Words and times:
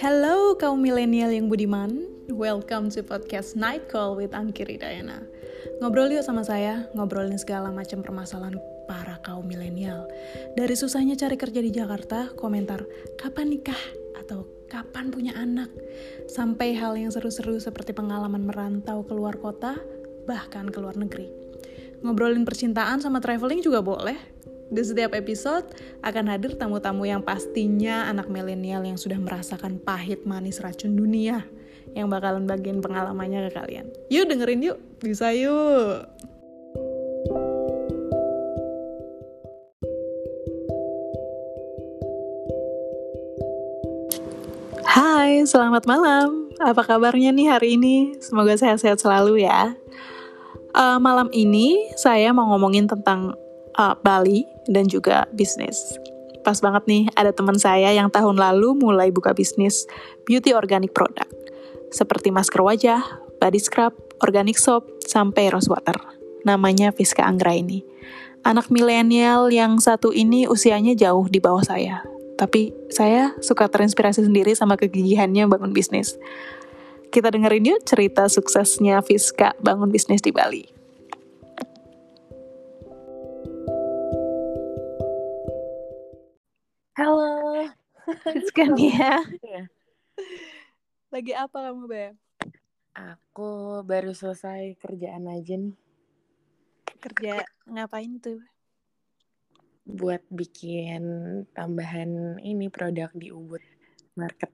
Hello 0.00 0.56
kaum 0.56 0.80
milenial 0.80 1.28
yang 1.28 1.52
budiman, 1.52 2.08
welcome 2.32 2.88
to 2.88 3.04
podcast 3.04 3.52
Night 3.52 3.84
Call 3.92 4.16
with 4.16 4.32
Angkiri 4.32 4.80
Dayana. 4.80 5.20
Ngobrol 5.84 6.08
yuk 6.08 6.24
sama 6.24 6.40
saya, 6.40 6.88
ngobrolin 6.96 7.36
segala 7.36 7.68
macam 7.68 8.00
permasalahan 8.00 8.56
para 8.88 9.20
kaum 9.20 9.44
milenial. 9.44 10.08
Dari 10.56 10.72
susahnya 10.72 11.20
cari 11.20 11.36
kerja 11.36 11.60
di 11.60 11.68
Jakarta, 11.68 12.32
komentar 12.32 12.80
kapan 13.20 13.52
nikah 13.52 13.76
atau 14.16 14.48
kapan 14.72 15.12
punya 15.12 15.36
anak, 15.36 15.68
sampai 16.32 16.72
hal 16.80 16.96
yang 16.96 17.12
seru-seru 17.12 17.60
seperti 17.60 17.92
pengalaman 17.92 18.48
merantau 18.48 19.04
keluar 19.04 19.36
kota, 19.36 19.76
bahkan 20.24 20.72
ke 20.72 20.80
luar 20.80 20.96
negeri. 20.96 21.28
Ngobrolin 22.00 22.48
percintaan 22.48 23.04
sama 23.04 23.20
traveling 23.20 23.60
juga 23.60 23.84
boleh, 23.84 24.16
di 24.70 24.82
setiap 24.86 25.18
episode 25.18 25.66
akan 26.06 26.30
hadir 26.30 26.54
tamu-tamu 26.54 27.02
yang 27.02 27.26
pastinya 27.26 28.06
anak 28.06 28.30
milenial 28.30 28.86
yang 28.86 28.94
sudah 28.94 29.18
merasakan 29.18 29.82
pahit 29.82 30.22
manis 30.22 30.62
racun 30.62 30.94
dunia 30.94 31.42
yang 31.98 32.06
bakalan 32.06 32.46
bagian 32.46 32.78
pengalamannya 32.78 33.50
ke 33.50 33.58
kalian. 33.58 33.86
Yuk 34.14 34.30
dengerin 34.30 34.62
yuk, 34.62 34.78
bisa 35.02 35.34
yuk. 35.34 36.06
Hai, 44.86 45.42
selamat 45.42 45.82
malam. 45.90 46.54
Apa 46.62 46.86
kabarnya 46.86 47.34
nih 47.34 47.50
hari 47.50 47.74
ini? 47.74 48.14
Semoga 48.22 48.54
sehat-sehat 48.54 49.02
selalu 49.02 49.42
ya. 49.42 49.74
Uh, 50.70 51.02
malam 51.02 51.26
ini 51.34 51.90
saya 51.98 52.30
mau 52.30 52.46
ngomongin 52.54 52.86
tentang 52.86 53.34
uh, 53.80 53.96
Bali 54.04 54.44
dan 54.68 54.84
juga 54.84 55.24
bisnis. 55.32 55.96
Pas 56.44 56.60
banget 56.60 56.84
nih, 56.84 57.04
ada 57.16 57.32
teman 57.32 57.56
saya 57.56 57.92
yang 57.92 58.12
tahun 58.12 58.36
lalu 58.36 58.76
mulai 58.76 59.08
buka 59.08 59.32
bisnis 59.32 59.88
beauty 60.28 60.52
organic 60.52 60.92
product. 60.92 61.32
Seperti 61.88 62.28
masker 62.28 62.60
wajah, 62.60 63.00
body 63.40 63.60
scrub, 63.60 63.96
organic 64.20 64.60
soap, 64.60 64.84
sampai 65.04 65.48
rose 65.48 65.68
water. 65.68 65.96
Namanya 66.44 66.92
Fiska 66.92 67.24
Anggra 67.24 67.56
ini. 67.56 67.84
Anak 68.40 68.72
milenial 68.72 69.52
yang 69.52 69.76
satu 69.76 70.16
ini 70.16 70.48
usianya 70.48 70.96
jauh 70.96 71.28
di 71.28 71.44
bawah 71.44 71.60
saya. 71.60 72.00
Tapi 72.40 72.72
saya 72.88 73.36
suka 73.44 73.68
terinspirasi 73.68 74.24
sendiri 74.24 74.56
sama 74.56 74.80
kegigihannya 74.80 75.44
bangun 75.44 75.76
bisnis. 75.76 76.16
Kita 77.12 77.28
dengerin 77.28 77.76
yuk 77.76 77.84
cerita 77.84 78.24
suksesnya 78.32 79.04
Fiska 79.04 79.52
bangun 79.60 79.92
bisnis 79.92 80.24
di 80.24 80.32
Bali. 80.32 80.79
Fiska 88.34 88.64
nih 88.68 88.92
ya. 88.92 89.16
Lagi 91.10 91.32
apa 91.34 91.56
kamu, 91.70 91.84
Beb? 91.88 92.14
Aku 92.94 93.80
baru 93.86 94.12
selesai 94.12 94.76
kerjaan 94.76 95.30
aja 95.30 95.56
nih. 95.56 95.76
Kerja 97.00 97.42
ngapain 97.64 98.20
tuh? 98.20 98.44
Buat 99.88 100.22
bikin 100.28 101.02
tambahan 101.56 102.36
ini 102.44 102.68
produk 102.68 103.08
di 103.16 103.32
Ubud 103.32 103.62
Market. 104.18 104.52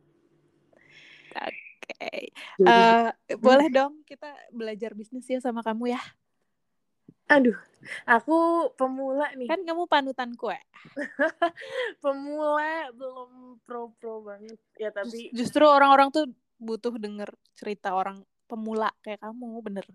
Oke. 1.34 1.58
Okay. 1.86 2.22
Uh, 2.62 3.10
boleh 3.38 3.68
dong 3.70 4.02
kita 4.06 4.30
belajar 4.54 4.94
bisnis 4.94 5.26
ya 5.26 5.42
sama 5.42 5.60
kamu 5.66 5.96
ya? 5.96 6.02
Aduh, 7.26 7.58
aku 8.06 8.70
pemula 8.78 9.34
nih. 9.34 9.50
Kan 9.50 9.66
kamu 9.66 9.90
panutan 9.90 10.34
kue. 10.38 10.58
pemula 12.04 12.90
belum 12.94 13.58
pro-pro 13.66 14.22
banget. 14.22 14.58
Ya 14.78 14.94
tapi 14.94 15.34
justru 15.34 15.66
orang-orang 15.66 16.14
tuh 16.14 16.30
butuh 16.56 16.94
denger 16.96 17.28
cerita 17.58 17.92
orang 17.92 18.22
pemula 18.46 18.94
kayak 19.02 19.20
kamu, 19.26 19.58
bener. 19.62 19.86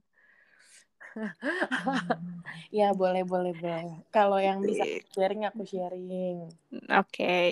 ya 2.78 2.91
boleh 2.96 3.24
boleh 3.24 3.56
boleh. 3.56 4.03
Kalau 4.12 4.40
yang 4.40 4.64
bisa 4.64 4.84
sharing 5.12 5.47
aku 5.47 5.64
sharing. 5.64 6.52
Oke. 6.91 7.08
Okay. 7.08 7.47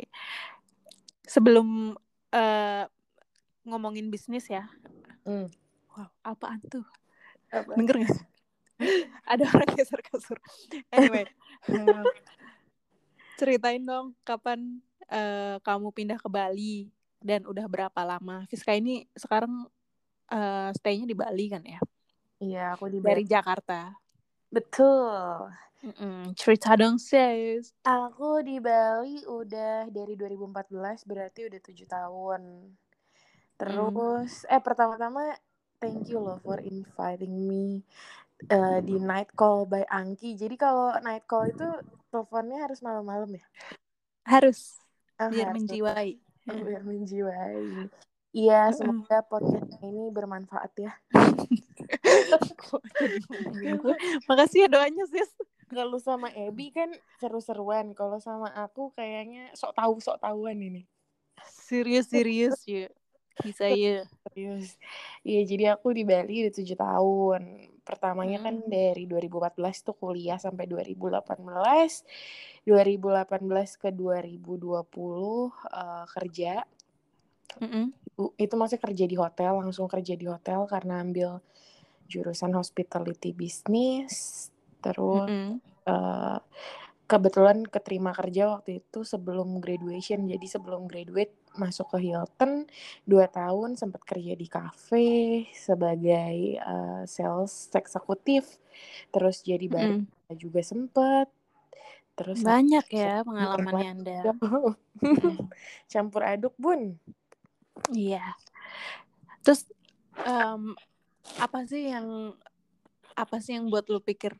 Sebelum 1.23 1.95
uh, 2.35 2.83
ngomongin 3.63 4.11
bisnis 4.11 4.47
ya. 4.51 4.67
Mm. 5.23 5.51
Wow, 5.95 6.09
apaan 6.23 6.63
tuh? 6.67 6.85
Apa? 7.51 7.75
Denger 7.75 8.07
gak? 8.07 8.28
Ada 9.31 9.43
orang 9.51 9.69
geser 9.75 10.01
kasur. 10.01 10.39
Anyway. 10.91 11.27
uh, 11.69 12.07
ceritain 13.39 13.83
dong 13.83 14.15
kapan 14.23 14.79
uh, 15.11 15.59
kamu 15.63 15.87
pindah 15.95 16.19
ke 16.19 16.27
Bali 16.31 16.91
dan 17.19 17.43
udah 17.47 17.65
berapa 17.67 18.01
lama? 18.03 18.47
Fiska 18.47 18.75
ini 18.75 19.07
sekarang 19.15 19.67
uh, 20.31 20.69
stay-nya 20.75 21.07
di 21.07 21.15
Bali 21.15 21.45
kan 21.51 21.63
ya? 21.63 21.79
Iya, 22.39 22.63
aku 22.75 22.87
di 22.87 23.03
Dari 23.03 23.27
Jakarta. 23.27 23.91
Betul. 24.47 25.51
Mm-mm. 25.79 26.35
Cerita 26.35 26.75
dong, 26.75 26.99
sis. 26.99 27.71
Aku 27.83 28.43
di 28.43 28.59
Bali 28.59 29.23
udah 29.27 29.87
dari 29.91 30.15
2014, 30.15 31.07
berarti 31.07 31.47
udah 31.47 31.59
tujuh 31.59 31.87
tahun. 31.87 32.41
Terus, 33.59 34.47
mm. 34.47 34.51
eh 34.55 34.61
pertama-tama 34.63 35.35
thank 35.79 36.11
you 36.11 36.19
loh 36.19 36.39
for 36.43 36.59
inviting 36.59 37.31
me 37.35 37.83
uh, 38.47 38.79
di 38.79 38.95
night 38.95 39.35
call 39.35 39.67
by 39.67 39.83
Angki. 39.91 40.39
Jadi 40.39 40.55
kalau 40.55 40.95
night 41.03 41.27
call 41.27 41.51
itu 41.51 41.67
teleponnya 42.07 42.63
harus 42.63 42.79
malam-malam 42.79 43.35
ya? 43.35 43.45
Harus. 44.23 44.79
Oh, 45.19 45.27
biar 45.27 45.51
harus. 45.51 45.55
menjiwai. 45.59 46.11
Biar 46.47 46.83
menjiwai. 46.87 47.91
Iya, 48.29 48.69
semoga 48.77 49.25
podcast 49.25 49.73
ini 49.81 50.13
bermanfaat 50.13 50.73
ya. 50.77 50.93
Makasih 54.29 54.65
ya 54.65 54.67
doanya, 54.69 55.03
sis. 55.09 55.33
Kalau 55.69 55.97
sama 55.97 56.29
Ebi 56.37 56.69
kan 56.69 56.93
seru-seruan. 57.17 57.93
Kalau 57.97 58.21
sama 58.21 58.53
aku 58.53 58.93
kayaknya 58.93 59.49
sok 59.57 59.73
tahu 59.73 59.97
sok 59.97 60.21
tahuan 60.21 60.61
ini. 60.61 60.85
Serius 61.45 62.09
serius 62.09 62.61
ya. 62.69 62.89
Bisa 63.41 63.65
ya. 63.69 64.05
Serius. 64.29 64.77
Iya, 65.25 65.41
jadi 65.49 65.63
aku 65.73 65.93
di 65.93 66.03
Bali 66.05 66.45
udah 66.45 66.53
tujuh 66.53 66.77
tahun. 66.77 67.41
Pertamanya 67.89 68.37
kan 68.45 68.61
dari 68.69 69.09
2014 69.09 69.57
tuh 69.81 69.97
kuliah 69.97 70.37
sampai 70.37 70.69
2018. 70.69 71.25
2018 72.69 73.81
ke 73.81 73.89
2020 73.89 74.77
uh, 74.77 76.05
kerja. 76.05 76.61
Mm 77.57 77.65
-hmm. 77.65 77.85
Itu 78.37 78.53
masih 78.61 78.77
kerja 78.77 79.09
di 79.09 79.17
hotel, 79.17 79.57
langsung 79.57 79.89
kerja 79.89 80.13
di 80.13 80.29
hotel 80.29 80.69
karena 80.69 81.01
ambil 81.01 81.41
jurusan 82.05 82.53
hospitality 82.53 83.33
business. 83.33 84.53
Terus 84.85 85.25
mm 85.25 85.33
-hmm. 85.33 85.53
uh, 85.89 86.37
kebetulan 87.09 87.65
keterima 87.65 88.13
kerja 88.13 88.53
waktu 88.53 88.85
itu 88.85 89.01
sebelum 89.01 89.57
graduation. 89.57 90.29
Jadi 90.29 90.45
sebelum 90.45 90.85
graduate 90.85 91.33
masuk 91.57 91.89
ke 91.95 92.09
Hilton 92.09 92.69
dua 93.07 93.25
tahun 93.25 93.73
sempat 93.79 94.05
kerja 94.05 94.33
di 94.37 94.47
cafe 94.49 95.09
sebagai 95.55 96.59
uh, 96.61 97.03
sales 97.09 97.71
eksekutif. 97.73 98.59
Terus 99.09 99.41
jadi 99.41 99.65
barista 99.65 100.33
mm. 100.33 100.39
juga 100.39 100.61
sempet. 100.61 101.27
Terus 102.19 102.43
banyak 102.43 102.85
ya 102.91 103.23
pengalamannya 103.23 103.89
anda. 103.95 104.19
campur 105.91 106.21
aduk 106.27 106.51
bun. 106.59 106.99
Iya. 107.95 108.35
Terus 109.39 109.63
um, 110.27 110.75
apa 111.39 111.63
sih 111.63 111.95
yang 111.95 112.35
apa 113.15 113.39
sih 113.39 113.55
yang 113.55 113.71
buat 113.71 113.87
lu 113.87 114.03
pikir 114.03 114.35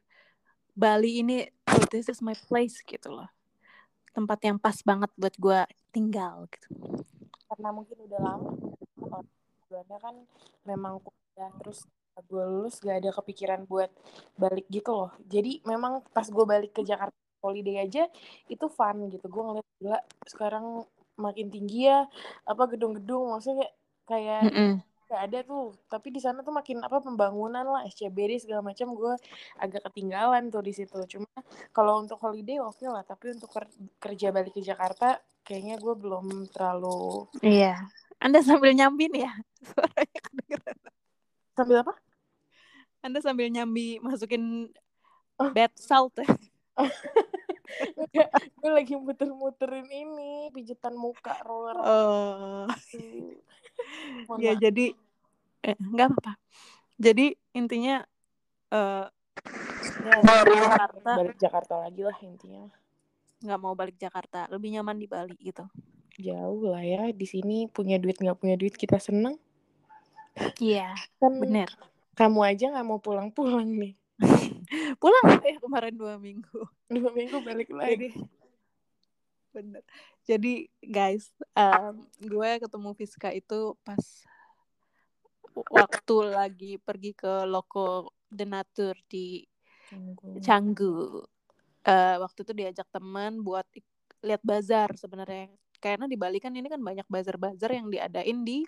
Bali 0.76 1.24
ini 1.24 1.44
oh, 1.72 1.84
this 1.92 2.08
is 2.08 2.20
my 2.20 2.36
place 2.48 2.84
gitu 2.84 3.12
loh. 3.12 3.32
Tempat 4.12 4.40
yang 4.44 4.58
pas 4.60 4.76
banget 4.84 5.12
buat 5.16 5.36
gue 5.40 5.62
tinggal 5.90 6.48
gitu. 6.52 6.68
Karena 7.50 7.70
mungkin 7.74 7.98
udah 8.06 8.20
lama 8.22 8.50
tujuannya 9.66 9.98
kan 10.02 10.16
memang 10.66 11.02
kuliah 11.02 11.52
terus 11.62 11.86
gue 12.20 12.44
lulus 12.44 12.84
gak 12.84 13.00
ada 13.00 13.16
kepikiran 13.16 13.64
buat 13.64 13.90
balik 14.36 14.68
gitu 14.68 14.92
loh. 14.92 15.12
Jadi 15.24 15.64
memang 15.64 16.04
pas 16.12 16.28
gue 16.28 16.46
balik 16.46 16.76
ke 16.76 16.82
Jakarta 16.84 17.16
holiday 17.40 17.86
aja 17.86 18.06
itu 18.52 18.66
fun 18.68 19.08
gitu. 19.08 19.26
Gue 19.32 19.44
ngeliat 19.46 19.68
gila 19.80 20.00
sekarang 20.28 20.66
makin 21.20 21.48
tinggi 21.52 21.88
ya 21.88 22.08
apa 22.48 22.64
gedung-gedung 22.72 23.36
maksudnya 23.36 23.68
kayak 24.08 24.48
mm 24.48 24.56
-mm 24.56 24.89
gak 25.10 25.22
ada 25.26 25.40
tuh. 25.42 25.74
Tapi 25.90 26.08
di 26.14 26.22
sana 26.22 26.46
tuh 26.46 26.54
makin 26.54 26.86
apa 26.86 27.02
pembangunan 27.02 27.66
lah 27.66 27.82
SCBD 27.90 28.38
segala 28.46 28.62
macam. 28.62 28.94
Gue 28.94 29.18
agak 29.58 29.90
ketinggalan 29.90 30.54
tuh 30.54 30.62
di 30.62 30.72
situ. 30.72 31.02
Cuma 31.10 31.28
kalau 31.74 32.00
untuk 32.00 32.22
holiday 32.22 32.62
oke 32.62 32.78
okay 32.78 32.88
lah. 32.88 33.02
Tapi 33.02 33.34
untuk 33.34 33.50
kerja 33.98 34.30
balik 34.30 34.54
ke 34.54 34.62
Jakarta 34.62 35.18
kayaknya 35.42 35.82
gue 35.82 35.96
belum 35.98 36.54
terlalu 36.54 37.26
iya. 37.42 37.74
Anda 38.22 38.46
sambil 38.46 38.78
nyambin 38.78 39.18
ya 39.18 39.34
suaranya 39.74 40.20
kedengeran. 40.22 40.78
Sambil 41.58 41.78
apa? 41.82 41.94
Anda 43.02 43.20
sambil 43.26 43.48
nyambi 43.50 43.98
masukin 43.98 44.70
oh. 45.42 45.50
bed 45.50 45.74
salt 45.74 46.14
ya. 46.22 46.30
Gue 48.60 48.72
lagi 48.74 48.98
muter-muterin 48.98 49.88
ini 49.88 50.50
pijitan 50.52 50.98
muka 50.98 51.38
roller. 51.46 51.78
Oh 51.80 52.66
ya 54.38 54.54
jadi 54.54 54.94
eh, 55.66 55.76
nggak 55.80 56.08
apa-apa. 56.14 56.34
Jadi 57.00 57.32
intinya 57.56 58.04
uh, 58.76 59.08
ya, 60.04 60.16
balik 60.22 60.60
Jakarta. 60.60 61.12
balik 61.16 61.38
Jakarta 61.40 61.74
lagi 61.82 62.02
lah 62.06 62.18
intinya. 62.22 62.68
Nggak 63.40 63.60
mau 63.60 63.74
balik 63.74 63.98
Jakarta. 63.98 64.46
Lebih 64.52 64.78
nyaman 64.78 65.00
di 65.00 65.08
Bali 65.08 65.36
gitu. 65.40 65.66
Jauh 66.20 66.68
lah 66.68 66.84
ya 66.84 67.16
di 67.16 67.24
sini 67.24 67.72
punya 67.72 67.96
duit 67.96 68.20
nggak 68.20 68.38
punya 68.38 68.60
duit 68.60 68.76
kita 68.76 69.00
seneng. 69.00 69.40
Iya 70.60 70.96
kan 71.20 71.36
bener. 71.40 71.68
kamu 72.16 72.44
aja 72.44 72.76
nggak 72.76 72.88
mau 72.88 73.00
pulang-pulang 73.00 73.68
nih. 73.80 73.96
Pulang 75.00 75.40
ya 75.40 75.56
kemarin 75.64 75.96
dua 75.96 76.20
minggu. 76.20 76.60
Dua 76.92 77.16
minggu 77.16 77.40
balik 77.40 77.72
lagi. 77.72 78.12
jadi, 78.12 78.28
bener 79.56 79.84
jadi 80.28 80.68
guys 80.84 81.32
um, 81.54 82.06
gue 82.20 82.50
ketemu 82.60 82.90
Fiska 82.96 83.30
itu 83.36 83.76
pas 83.86 84.04
waktu 85.54 86.16
lagi 86.30 86.74
pergi 86.80 87.12
ke 87.16 87.44
loko 87.48 88.14
Denatur 88.30 88.94
di 89.10 89.44
Canggu. 89.90 90.30
Canggu. 90.40 90.98
Uh, 91.82 92.16
waktu 92.22 92.40
itu 92.46 92.54
diajak 92.54 92.88
teman 92.94 93.42
buat 93.42 93.66
lihat 94.22 94.42
bazar 94.46 94.94
sebenarnya. 94.94 95.50
Karena 95.82 96.06
di 96.06 96.14
Bali 96.20 96.38
kan 96.38 96.54
ini 96.54 96.70
kan 96.70 96.84
banyak 96.84 97.08
bazar-bazar 97.10 97.72
yang 97.74 97.90
diadain 97.90 98.46
di 98.46 98.62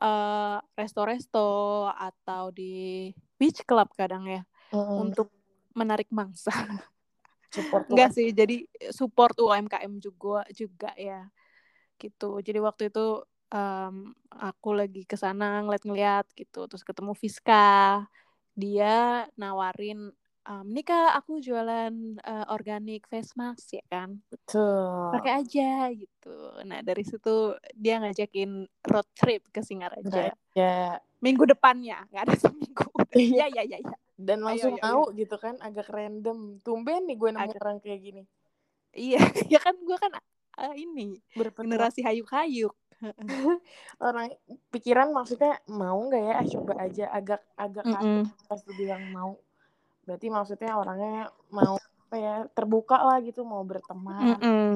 uh, 0.00 0.58
resto-resto 0.72 1.90
atau 1.92 2.48
di 2.54 3.10
beach 3.36 3.60
club 3.68 3.92
kadang 3.92 4.24
ya 4.24 4.42
uh 4.72 4.96
untuk 4.96 5.28
menarik 5.76 6.08
mangsa. 6.08 6.50
Support 7.56 7.88
Enggak 7.88 8.12
sih, 8.12 8.28
jadi 8.36 8.68
support 8.92 9.32
UMKM 9.40 9.96
juga 9.96 10.44
juga 10.52 10.92
ya. 11.00 11.24
Gitu. 11.96 12.30
Jadi 12.44 12.58
waktu 12.60 12.92
itu 12.92 13.24
um, 13.52 14.12
aku 14.28 14.76
lagi 14.76 15.08
ke 15.08 15.16
sana 15.16 15.64
ngeliat-ngeliat 15.64 16.28
gitu. 16.36 16.68
Terus 16.68 16.84
ketemu 16.84 17.16
Fiska. 17.16 18.04
Dia 18.56 19.24
nawarin 19.36 20.12
um, 20.48 20.66
nih 20.72 20.84
kak 20.84 21.12
aku 21.20 21.40
jualan 21.42 21.92
uh, 22.24 22.46
organik 22.52 23.08
face 23.08 23.32
mask 23.36 23.76
ya 23.76 23.84
kan. 23.88 24.20
Betul. 24.28 25.12
Pakai 25.16 25.44
aja 25.44 25.90
gitu. 25.92 26.36
Nah 26.64 26.80
dari 26.80 27.04
situ 27.04 27.56
dia 27.72 28.00
ngajakin 28.00 28.68
road 28.84 29.08
trip 29.16 29.48
ke 29.48 29.60
Singaraja. 29.60 30.32
Ya 30.56 31.00
minggu 31.20 31.48
depannya 31.48 32.04
nggak 32.12 32.24
ada 32.28 32.36
seminggu. 32.36 32.88
Ya 33.16 33.48
ya 33.48 33.64
ya 33.64 33.80
ya 33.80 33.96
dan 34.16 34.40
langsung 34.40 34.80
ayo, 34.80 34.82
ayo, 34.82 34.92
mau 34.96 35.02
gitu 35.12 35.36
kan 35.36 35.60
agak 35.60 35.92
random. 35.92 36.58
Tumben 36.64 37.04
nih 37.04 37.16
gue 37.20 37.30
nemu 37.36 37.52
agak... 37.52 37.60
orang 37.60 37.78
kayak 37.84 38.00
gini. 38.00 38.22
Iya 38.96 39.20
ya 39.52 39.60
kan 39.60 39.76
gue 39.76 39.96
kan 40.00 40.12
uh, 40.56 40.74
ini 40.74 41.20
generasi 41.52 42.00
hayuk-hayuk. 42.00 42.72
Orang 44.00 44.32
pikiran 44.72 45.12
maksudnya 45.12 45.60
mau 45.68 46.00
nggak 46.08 46.22
ya 46.24 46.34
ah, 46.40 46.46
coba 46.48 46.74
aja 46.80 47.04
agak 47.12 47.44
agak 47.52 47.84
mm 47.84 47.96
-mm. 48.00 48.20
pas 48.48 48.60
bilang 48.72 49.04
mau. 49.12 49.36
Berarti 50.08 50.26
maksudnya 50.32 50.72
orangnya 50.80 51.28
mau 51.52 51.76
apa 51.76 52.16
ya 52.16 52.36
terbuka 52.56 52.96
lah 52.96 53.20
gitu 53.20 53.44
mau 53.44 53.60
berteman. 53.68 54.32
Mm 54.32 54.38
-mm. 54.40 54.68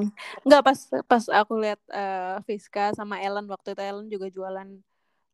nggak 0.45 0.61
pas 0.61 0.79
pas 1.09 1.23
aku 1.33 1.53
lihat 1.65 1.81
uh, 1.89 2.37
Fiska 2.45 2.93
sama 2.93 3.17
Ellen 3.17 3.49
waktu 3.49 3.73
itu 3.73 3.81
Ellen 3.81 4.05
juga 4.05 4.29
jualan 4.29 4.69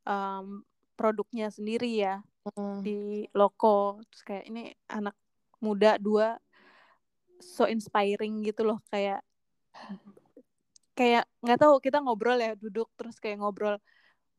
um, 0.08 0.64
produknya 0.96 1.52
sendiri 1.52 1.92
ya 1.92 2.24
mm. 2.54 2.80
di 2.86 3.26
loko. 3.36 4.00
Terus 4.12 4.24
kayak 4.24 4.46
ini 4.50 4.64
anak 4.88 5.16
muda 5.60 5.98
dua 5.98 6.38
so 7.42 7.70
inspiring 7.70 8.42
gitu 8.46 8.66
loh 8.66 8.82
kayak 8.90 9.22
kayak 10.98 11.30
nggak 11.46 11.60
tahu 11.62 11.78
kita 11.78 12.02
ngobrol 12.02 12.38
ya 12.42 12.58
duduk 12.58 12.90
terus 12.98 13.22
kayak 13.22 13.38
ngobrol 13.42 13.78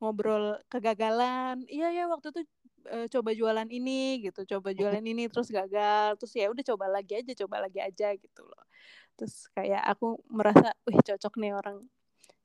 ngobrol 0.02 0.58
kegagalan. 0.70 1.62
Iya 1.66 1.90
ya 1.94 2.04
waktu 2.10 2.30
itu 2.34 2.40
e, 2.86 2.96
coba 3.10 3.30
jualan 3.34 3.68
ini 3.70 4.22
gitu 4.26 4.46
coba 4.46 4.74
jualan 4.74 5.02
ini 5.02 5.30
terus 5.30 5.50
gagal. 5.50 6.18
Terus 6.18 6.32
ya 6.34 6.46
udah 6.50 6.64
coba 6.74 6.86
lagi 6.90 7.12
aja 7.18 7.32
coba 7.46 7.56
lagi 7.66 7.78
aja 7.82 8.14
gitu 8.14 8.42
loh. 8.46 8.64
Terus 9.18 9.50
kayak 9.54 9.82
aku 9.86 10.18
merasa 10.30 10.74
wih 10.86 10.98
cocok 11.02 11.34
nih 11.42 11.52
orang 11.54 11.82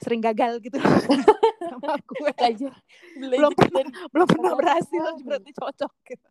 sering 0.03 0.19
gagal 0.19 0.59
gitu 0.59 0.75
sama 1.71 1.95
gue. 1.99 2.31
Aja 2.35 2.69
belum 3.19 3.53
pernah, 3.55 3.83
belum 4.11 4.27
pernah 4.27 4.53
berhasil 4.59 5.03
berarti 5.23 5.51
cocok 5.55 5.93
gitu. 6.11 6.29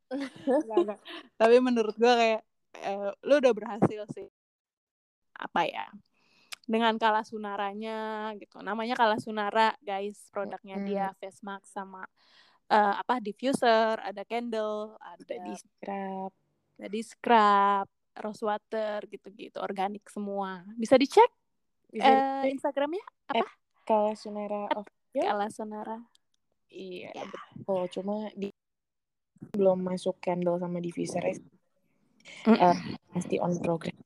Tapi 1.41 1.57
menurut 1.59 1.97
gue 1.97 2.13
kayak 2.13 2.43
eh, 2.85 3.11
lu 3.25 3.35
udah 3.41 3.53
berhasil 3.57 4.03
sih. 4.13 4.29
Apa 5.41 5.65
ya? 5.65 5.89
Dengan 6.63 6.95
kala 7.01 7.25
sunaranya 7.25 8.31
gitu. 8.39 8.61
Namanya 8.61 8.95
kala 8.95 9.17
sunara 9.19 9.75
guys. 9.81 10.31
Produknya 10.31 10.79
hmm. 10.79 10.87
dia 10.87 11.07
face 11.19 11.41
mask 11.43 11.67
sama 11.67 12.05
uh, 12.71 12.95
apa 13.01 13.19
diffuser 13.19 13.99
ada 13.99 14.23
candle 14.25 14.95
ada 15.03 15.35
di 15.43 15.53
scrub 15.59 16.33
ada 16.79 17.01
scrub 17.03 17.89
rose 18.23 18.45
water 18.45 19.05
gitu-gitu 19.09 19.57
organik 19.61 20.05
semua. 20.13 20.65
Bisa 20.77 21.01
dicek 21.01 21.29
bisa 21.93 22.09
uh, 22.09 22.49
instagramnya 22.49 23.05
apa 23.29 23.45
kala 23.83 24.15
sunara 24.15 24.71
kala 25.13 25.47
sunara 25.53 25.99
iya 26.73 27.13
ya. 27.13 27.25
betul. 27.29 27.85
Cuma 28.01 28.33
di 28.33 28.49
belum 29.53 29.83
masuk 29.83 30.23
candle 30.23 30.57
sama 30.63 30.79
diffuser 30.79 31.23
mm 32.47 32.55
uh, 32.55 32.79
pasti 33.11 33.37
on 33.43 33.59
progress 33.59 33.99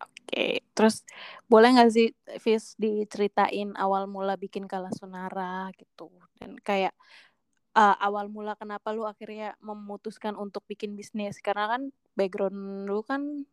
Oke, 0.00 0.66
terus 0.74 1.04
boleh 1.46 1.76
nggak 1.76 1.92
sih 1.94 2.10
Fis 2.42 2.74
diceritain 2.80 3.76
awal 3.78 4.10
mula 4.10 4.34
bikin 4.34 4.66
Kala 4.66 4.90
Sunara 4.90 5.70
gitu? 5.78 6.10
Dan 6.40 6.58
kayak 6.58 6.90
uh, 7.76 7.94
awal 8.02 8.32
mula 8.32 8.58
kenapa 8.58 8.90
lu 8.90 9.06
akhirnya 9.06 9.54
memutuskan 9.62 10.34
untuk 10.34 10.66
bikin 10.66 10.98
bisnis? 10.98 11.38
Karena 11.38 11.76
kan 11.76 11.92
background 12.18 12.88
lu 12.88 13.04
kan 13.06 13.46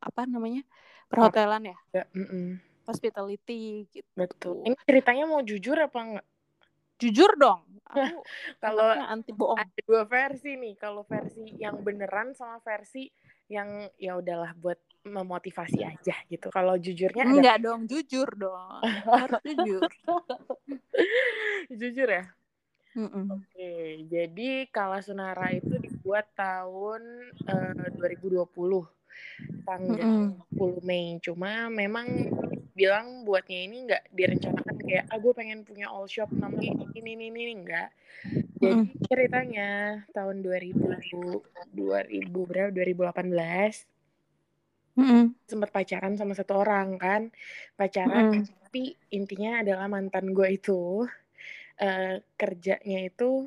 apa 0.00 0.24
namanya 0.24 0.64
perhotelan 1.12 1.74
ya, 1.74 1.78
ya 1.92 2.04
mm 2.16 2.24
-mm. 2.24 2.46
Hospitality 2.86 3.88
gitu. 3.90 4.08
Betul. 4.16 4.64
Ini 4.68 4.76
ceritanya 4.84 5.24
mau 5.28 5.40
jujur 5.40 5.76
apa 5.76 5.98
enggak? 6.00 6.26
Jujur 7.00 7.30
dong. 7.36 7.60
Aku 7.90 8.22
kalau 8.64 8.88
anti 8.94 9.32
bohong. 9.34 9.58
Ada 9.60 9.80
dua 9.84 10.02
versi 10.06 10.56
nih. 10.56 10.74
Kalau 10.78 11.02
versi 11.04 11.44
yang 11.58 11.82
beneran 11.82 12.32
sama 12.32 12.62
versi 12.62 13.10
yang 13.50 13.88
ya 14.00 14.16
udahlah 14.16 14.56
buat 14.56 14.80
memotivasi 15.04 15.84
aja 15.84 16.16
gitu. 16.32 16.48
Kalau 16.48 16.80
jujurnya 16.80 17.28
ada... 17.28 17.32
enggak 17.32 17.56
dong, 17.60 17.80
jujur 17.84 18.28
dong. 18.32 18.80
Harus 19.04 19.42
jujur. 19.48 19.82
jujur 21.68 22.08
ya? 22.08 22.24
Mm 22.94 23.10
-mm. 23.10 23.26
Oke, 23.34 23.72
jadi 24.06 24.50
Kala 24.70 25.02
Sunara 25.02 25.50
itu 25.50 25.74
dibuat 25.82 26.30
tahun 26.38 27.02
uh, 27.42 27.90
2020 27.98 28.46
tanggal 29.66 29.98
mm 29.98 30.30
-mm. 30.38 30.80
10 30.80 30.88
Mei. 30.88 31.18
Cuma 31.18 31.68
memang 31.74 32.06
bilang 32.74 33.22
buatnya 33.22 33.70
ini 33.70 33.86
nggak 33.86 34.10
direncanakan 34.10 34.76
kayak 34.82 35.06
ah 35.06 35.18
gue 35.22 35.32
pengen 35.32 35.62
punya 35.62 35.86
all 35.86 36.10
shop 36.10 36.26
namanya 36.34 36.74
ini 36.98 37.14
ini 37.14 37.30
ini, 37.30 37.40
ini 37.46 37.54
enggak. 37.54 37.94
Jadi 38.58 38.74
mm 38.74 38.84
ceritanya 39.04 40.00
tahun 40.10 40.42
2000 40.42 40.74
2000 41.70 42.34
berapa 42.34 42.74
2018 42.74 44.98
mm 44.98 45.26
sempat 45.46 45.70
pacaran 45.70 46.18
sama 46.18 46.34
satu 46.34 46.58
orang 46.58 46.98
kan. 46.98 47.30
Pacaran 47.78 48.42
mm 48.42 48.66
tapi 48.74 48.90
intinya 49.14 49.62
adalah 49.62 49.86
mantan 49.86 50.34
gue 50.34 50.58
itu 50.58 51.06
uh, 51.78 52.16
kerjanya 52.34 53.06
itu 53.06 53.46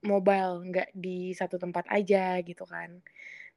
mobile 0.00 0.64
nggak 0.64 0.96
di 0.96 1.36
satu 1.36 1.60
tempat 1.60 1.92
aja 1.92 2.40
gitu 2.40 2.64
kan. 2.64 3.04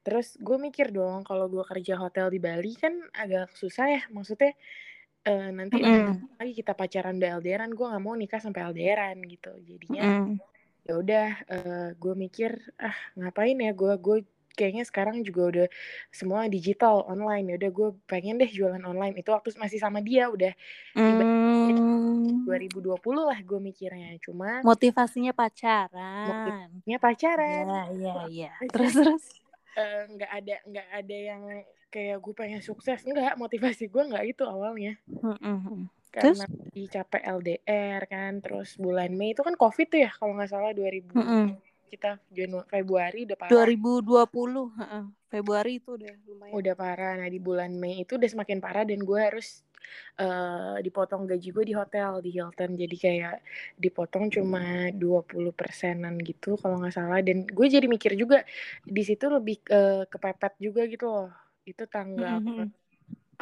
Terus 0.04 0.36
gue 0.36 0.60
mikir 0.60 0.92
dong 0.92 1.24
kalau 1.24 1.48
gue 1.48 1.64
kerja 1.64 1.96
hotel 1.96 2.28
di 2.28 2.36
Bali 2.36 2.76
kan 2.76 3.00
agak 3.16 3.48
susah 3.56 3.96
ya 3.96 4.04
maksudnya 4.12 4.52
uh, 5.26 5.48
nanti 5.52 5.82
mm 5.82 6.38
lagi 6.38 6.52
kita 6.52 6.72
pacaran 6.76 7.16
di 7.18 7.26
LDRan 7.26 7.72
gue 7.74 7.86
nggak 7.86 8.02
mau 8.02 8.14
nikah 8.14 8.40
sampai 8.40 8.70
LDRan 8.70 9.18
gitu. 9.26 9.52
Jadinya 9.66 10.02
mm 10.02 10.54
ya 10.86 10.94
udah 11.02 11.28
uh, 11.50 11.88
gue 11.98 12.14
mikir 12.14 12.62
ah 12.78 12.94
ngapain 13.18 13.58
ya 13.58 13.74
gue 13.74 13.92
gue 13.98 14.22
kayaknya 14.56 14.86
sekarang 14.86 15.20
juga 15.26 15.42
udah 15.50 15.66
semua 16.14 16.48
digital 16.48 17.04
online. 17.10 17.52
Ya 17.52 17.54
udah 17.60 17.70
gue 17.74 17.88
pengen 18.08 18.40
deh 18.40 18.48
jualan 18.48 18.80
online. 18.86 19.18
Itu 19.20 19.34
waktu 19.34 19.52
masih 19.60 19.82
sama 19.82 20.00
dia 20.00 20.30
udah 20.30 20.54
hmm. 20.94 22.48
2020 22.48 22.96
lah 23.20 23.38
gue 23.42 23.60
mikirnya. 23.60 24.16
Cuma 24.22 24.64
motivasinya 24.64 25.36
pacaran. 25.36 26.30
Motivasinya 26.30 26.98
pacaran. 27.02 27.64
Ya 27.66 27.82
ya 27.98 28.14
ya 28.30 28.52
terus 28.72 28.94
terus? 28.96 29.24
Eh, 29.76 30.02
nggak 30.16 30.30
uh, 30.32 30.38
ada 30.40 30.54
nggak 30.64 30.88
ada 30.88 31.16
yang 31.20 31.42
kayak 31.96 32.20
gue 32.20 32.34
pengen 32.36 32.60
sukses 32.60 33.00
nggak 33.00 33.40
motivasi 33.40 33.88
gue 33.88 34.02
nggak 34.12 34.24
itu 34.36 34.44
awalnya. 34.44 35.00
Karena 36.12 36.44
terus? 36.44 36.88
capek 36.92 37.22
LDR 37.24 38.02
kan 38.04 38.40
terus 38.44 38.76
bulan 38.76 39.16
Mei 39.16 39.32
itu 39.32 39.40
kan 39.40 39.56
covid 39.56 39.88
tuh 39.88 40.00
ya 40.04 40.10
kalau 40.12 40.36
nggak 40.36 40.48
salah 40.52 40.72
2000 40.76 41.12
mm 41.12 41.24
-hmm 41.24 41.66
kita 41.86 42.18
Januari 42.34 42.68
Februari 42.68 43.20
udah 43.24 43.38
parah. 43.38 43.52
2020 43.64 45.30
Februari 45.30 45.72
itu 45.78 45.90
udah 45.94 46.12
lumayan. 46.26 46.52
Udah 46.52 46.74
parah. 46.74 47.12
Nah 47.18 47.28
di 47.30 47.40
bulan 47.40 47.72
Mei 47.78 48.02
itu 48.02 48.18
udah 48.18 48.28
semakin 48.28 48.58
parah 48.58 48.84
dan 48.84 49.00
gue 49.02 49.20
harus 49.20 49.62
uh, 50.18 50.76
dipotong 50.82 51.30
gaji 51.30 51.48
gue 51.54 51.64
di 51.64 51.74
hotel 51.74 52.20
di 52.20 52.30
Hilton. 52.34 52.74
Jadi 52.74 52.96
kayak 52.98 53.36
dipotong 53.78 54.28
cuma 54.28 54.90
20 54.92 55.54
persenan 55.54 56.18
gitu 56.20 56.58
kalau 56.58 56.82
nggak 56.82 56.94
salah. 56.94 57.22
Dan 57.22 57.46
gue 57.46 57.66
jadi 57.66 57.86
mikir 57.86 58.18
juga 58.18 58.42
di 58.82 59.02
situ 59.06 59.30
lebih 59.30 59.62
uh, 59.70 60.04
kepepet 60.10 60.58
juga 60.58 60.84
gitu 60.90 61.06
loh 61.08 61.45
itu 61.66 61.84
tanggal 61.90 62.38
mm 62.40 62.46
-hmm. 62.46 62.66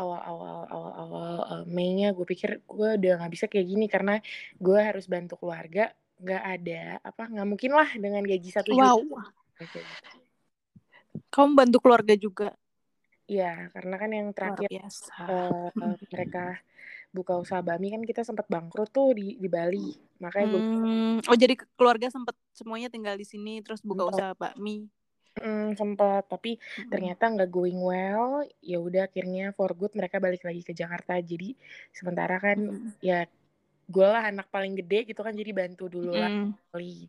awal-awal 0.01 0.67
awal-awal 0.73 1.35
uh, 1.45 1.65
Mei-nya 1.69 2.11
gue 2.17 2.27
pikir 2.27 2.65
gue 2.65 2.89
udah 2.99 3.13
nggak 3.21 3.33
bisa 3.33 3.47
kayak 3.47 3.69
gini 3.69 3.87
karena 3.87 4.19
gue 4.59 4.79
harus 4.81 5.07
bantu 5.07 5.39
keluarga 5.39 5.93
nggak 6.19 6.43
ada 6.43 6.83
apa 7.05 7.23
nggak 7.31 7.49
mungkin 7.49 7.71
lah 7.77 7.89
dengan 7.95 8.25
gaji 8.25 8.49
satu 8.51 8.75
wow. 8.75 8.99
juta 8.99 9.23
gitu. 9.61 9.79
kamu 11.31 11.51
bantu 11.55 11.79
keluarga 11.79 12.15
juga 12.17 12.51
Iya, 13.25 13.73
karena 13.73 13.95
kan 13.97 14.11
yang 14.13 14.29
terakhir 14.37 14.69
uh, 14.69 15.73
mereka 16.13 16.61
buka 17.15 17.39
usaha 17.41 17.63
bami 17.65 17.95
kan 17.95 18.03
kita 18.05 18.21
sempat 18.27 18.45
bangkrut 18.51 18.93
tuh 18.93 19.17
di 19.17 19.41
di 19.41 19.49
Bali. 19.49 19.97
Makanya 20.21 20.47
gue 20.53 20.61
hmm, 20.61 21.17
oh 21.25 21.37
jadi 21.39 21.55
keluarga 21.79 22.13
sempat 22.13 22.37
semuanya 22.53 22.93
tinggal 22.93 23.17
di 23.17 23.25
sini 23.25 23.65
terus 23.65 23.81
buka 23.81 24.05
usaha 24.13 24.37
bakmi. 24.37 24.91
Hmm, 25.35 25.75
sempat, 25.75 26.31
tapi 26.31 26.57
hmm. 26.57 26.91
ternyata 26.95 27.27
nggak 27.27 27.51
going 27.51 27.81
well. 27.83 28.47
Ya 28.63 28.79
udah 28.79 29.11
akhirnya 29.11 29.51
for 29.55 29.75
good 29.75 29.91
mereka 29.99 30.23
balik 30.23 30.47
lagi 30.47 30.63
ke 30.63 30.71
Jakarta. 30.71 31.19
Jadi 31.19 31.59
sementara 31.91 32.39
kan 32.39 32.59
hmm. 32.59 33.03
ya 33.03 33.27
gue 33.85 34.07
lah 34.07 34.33
anak 34.33 34.49
paling 34.49 34.73
gede 34.81 35.13
gitu 35.13 35.21
kan 35.21 35.37
jadi 35.37 35.53
bantu 35.53 35.93
dulu 35.93 36.17
lah 36.17 36.33
kali 36.73 37.09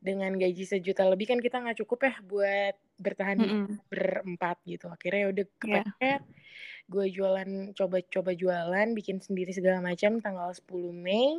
dengan 0.00 0.32
gaji 0.32 0.64
sejuta 0.64 1.04
lebih 1.06 1.28
kan 1.28 1.38
kita 1.38 1.60
nggak 1.60 1.78
cukup 1.84 2.08
ya 2.08 2.14
buat 2.24 2.74
bertahan 2.98 3.36
mm 3.38 3.46
-hmm. 3.46 3.66
berempat 3.92 4.56
gitu 4.64 4.88
akhirnya 4.88 5.20
ya 5.20 5.28
udah 5.28 5.46
iya. 5.46 5.56
kepepet 5.60 6.02
yeah. 6.02 6.88
gue 6.90 7.06
jualan 7.14 7.50
coba-coba 7.76 8.30
jualan 8.34 8.88
bikin 8.96 9.20
sendiri 9.20 9.52
segala 9.52 9.84
macam 9.84 10.18
tanggal 10.18 10.50
10 10.50 10.66
Mei 10.96 11.38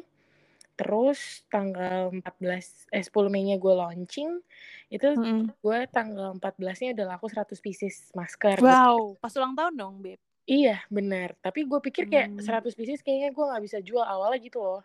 terus 0.81 1.45
tanggal 1.53 2.09
14 2.09 2.89
eh 2.89 3.05
10 3.05 3.13
Mei-nya 3.29 3.61
gue 3.61 3.73
launching 3.77 4.41
itu 4.89 5.07
mm 5.13 5.21
-hmm. 5.21 5.41
gue 5.61 5.79
tanggal 5.93 6.33
14-nya 6.41 6.97
udah 6.97 7.05
laku 7.15 7.29
100 7.29 7.53
pieces 7.61 8.09
masker 8.17 8.57
wow 8.57 9.13
pas 9.21 9.31
ulang 9.38 9.53
tahun 9.53 9.77
dong 9.77 10.01
beb 10.01 10.17
Iya 10.50 10.81
benar, 10.89 11.38
tapi 11.38 11.69
gue 11.69 11.79
pikir 11.79 12.09
kayak 12.09 12.33
hmm. 12.33 12.41
100 12.41 12.73
pieces 12.73 13.00
kayaknya 13.05 13.29
gue 13.29 13.45
nggak 13.45 13.61
bisa 13.61 13.77
jual 13.79 14.01
awalnya 14.01 14.41
gitu 14.41 14.59
loh. 14.59 14.81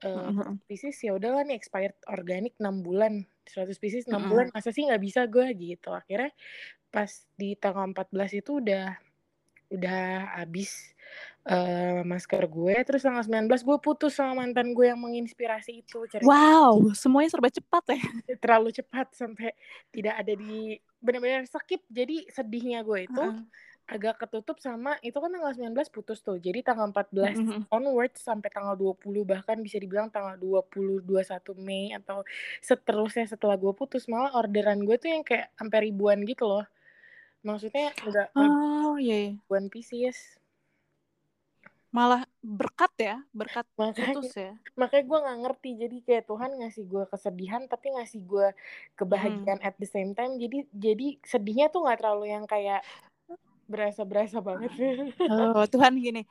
Uh, 0.00 0.32
mm-hmm. 0.32 0.64
pieces 0.64 0.96
ya 1.04 1.12
udahlah 1.12 1.44
nih 1.44 1.60
expired 1.60 1.92
organik 2.08 2.56
6 2.56 2.80
bulan 2.80 3.20
100 3.44 3.76
pieces 3.76 4.08
6 4.08 4.16
mm-hmm. 4.16 4.32
bulan 4.32 4.46
masa 4.48 4.72
sih 4.72 4.88
nggak 4.88 5.02
bisa 5.04 5.28
gue 5.28 5.44
gitu 5.52 5.92
akhirnya 5.92 6.32
pas 6.88 7.28
di 7.36 7.52
tanggal 7.60 7.92
14 7.92 8.40
itu 8.40 8.64
udah 8.64 8.96
udah 9.70 10.36
habis 10.42 10.92
uh, 11.46 12.02
masker 12.02 12.44
gue 12.50 12.74
terus 12.82 13.06
tanggal 13.06 13.22
19 13.22 13.48
gue 13.48 13.78
putus 13.78 14.18
sama 14.18 14.44
mantan 14.44 14.74
gue 14.74 14.86
yang 14.90 15.00
menginspirasi 15.00 15.86
itu 15.86 16.04
cerita 16.10 16.26
wow 16.26 16.76
semuanya 16.92 17.30
serba 17.32 17.50
cepat 17.50 17.84
ya 17.94 18.02
terlalu 18.42 18.70
cepat 18.74 19.14
sampai 19.14 19.54
tidak 19.94 20.14
ada 20.18 20.32
di 20.34 20.76
benar-benar 21.00 21.46
sakit 21.48 21.86
jadi 21.88 22.28
sedihnya 22.28 22.82
gue 22.84 23.06
itu 23.06 23.22
uh-huh 23.22 23.68
agak 23.90 24.22
ketutup 24.22 24.62
sama 24.62 24.94
itu 25.02 25.18
kan 25.18 25.34
tanggal 25.34 25.50
19 25.50 25.74
putus 25.90 26.22
tuh. 26.22 26.38
Jadi 26.38 26.62
tanggal 26.62 26.94
14 26.94 27.10
mm 27.10 27.26
-hmm. 27.34 27.60
onwards 27.74 28.22
sampai 28.22 28.46
tanggal 28.46 28.78
20 28.78 29.02
bahkan 29.26 29.58
bisa 29.58 29.82
dibilang 29.82 30.06
tanggal 30.14 30.38
20 30.38 31.02
21 31.02 31.58
Mei 31.58 31.90
atau 31.90 32.22
seterusnya 32.62 33.26
setelah 33.26 33.58
gue 33.58 33.74
putus 33.74 34.06
malah 34.06 34.30
orderan 34.38 34.86
gue 34.86 34.94
tuh 34.94 35.10
yang 35.10 35.26
kayak 35.26 35.50
sampai 35.58 35.90
ribuan 35.90 36.22
gitu 36.22 36.46
loh. 36.46 36.64
Maksudnya 37.40 37.92
enggak 38.04 38.28
oh 38.36 38.96
iya, 39.00 39.16
yeah. 39.16 39.30
ribuan 39.40 39.66
pieces. 39.72 40.18
Malah 41.90 42.22
berkat 42.38 42.92
ya, 43.02 43.16
berkat 43.34 43.66
makanya, 43.74 44.14
putus 44.14 44.30
ya. 44.38 44.52
Makanya 44.78 45.04
gue 45.10 45.18
nggak 45.26 45.38
ngerti. 45.42 45.70
Jadi 45.74 45.96
kayak 46.06 46.24
Tuhan 46.30 46.50
ngasih 46.62 46.84
gue 46.86 47.04
kesedihan 47.10 47.62
tapi 47.66 47.86
ngasih 47.98 48.20
gue 48.22 48.48
kebahagiaan 48.94 49.58
hmm. 49.58 49.68
at 49.68 49.74
the 49.80 49.88
same 49.90 50.14
time. 50.14 50.38
Jadi 50.38 50.70
jadi 50.70 51.18
sedihnya 51.26 51.66
tuh 51.72 51.82
nggak 51.82 51.98
terlalu 51.98 52.30
yang 52.30 52.46
kayak 52.46 52.86
berasa 53.70 54.02
berasa 54.02 54.42
banget 54.42 54.74
oh 55.30 55.62
Tuhan 55.70 55.94
gini 55.94 56.26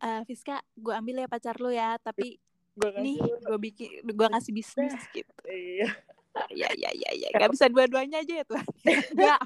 uh, 0.00 0.24
Fiska 0.24 0.64
gue 0.72 0.96
ambil 0.96 1.20
ya 1.20 1.28
pacar 1.28 1.60
lu 1.60 1.68
ya 1.68 2.00
tapi 2.00 2.40
gua 2.72 2.96
nih 2.96 3.20
gue 3.20 3.58
bikin 3.60 3.88
gue 4.08 4.28
kasih 4.32 4.52
bisnis 4.56 4.96
gitu 5.12 5.34
iya 5.44 5.92
ya 6.50 6.70
ya 6.78 6.90
ya 6.94 7.10
ya. 7.14 7.28
Gak 7.34 7.50
bisa 7.52 7.66
dua-duanya 7.66 8.22
aja 8.22 8.34
ya 8.42 8.44
Tuhan? 8.46 8.66
Gak. 9.18 9.40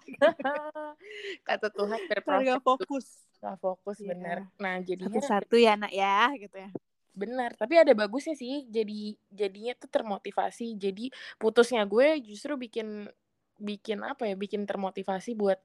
kata 1.48 1.68
Tuhan 1.72 2.00
berproses 2.08 2.48
gak 2.48 2.62
fokus. 2.64 3.06
Gak 3.40 3.56
fokus 3.60 3.96
iya. 4.00 4.08
bener. 4.12 4.38
Nah 4.60 4.74
jadinya 4.84 5.20
satu, 5.20 5.32
satu 5.48 5.56
ya 5.56 5.72
nak 5.76 5.92
ya 5.92 6.32
gitu 6.36 6.56
ya. 6.56 6.70
Benar 7.14 7.56
tapi 7.56 7.74
ada 7.80 7.92
bagusnya 7.96 8.36
sih. 8.36 8.68
Jadi 8.68 9.16
jadinya 9.32 9.72
tuh 9.76 9.88
termotivasi. 9.88 10.76
Jadi 10.76 11.08
putusnya 11.40 11.84
gue 11.88 12.20
justru 12.20 12.56
bikin 12.60 13.08
bikin 13.54 14.02
apa 14.02 14.26
ya 14.26 14.34
bikin 14.34 14.66
termotivasi 14.66 15.38
buat 15.38 15.62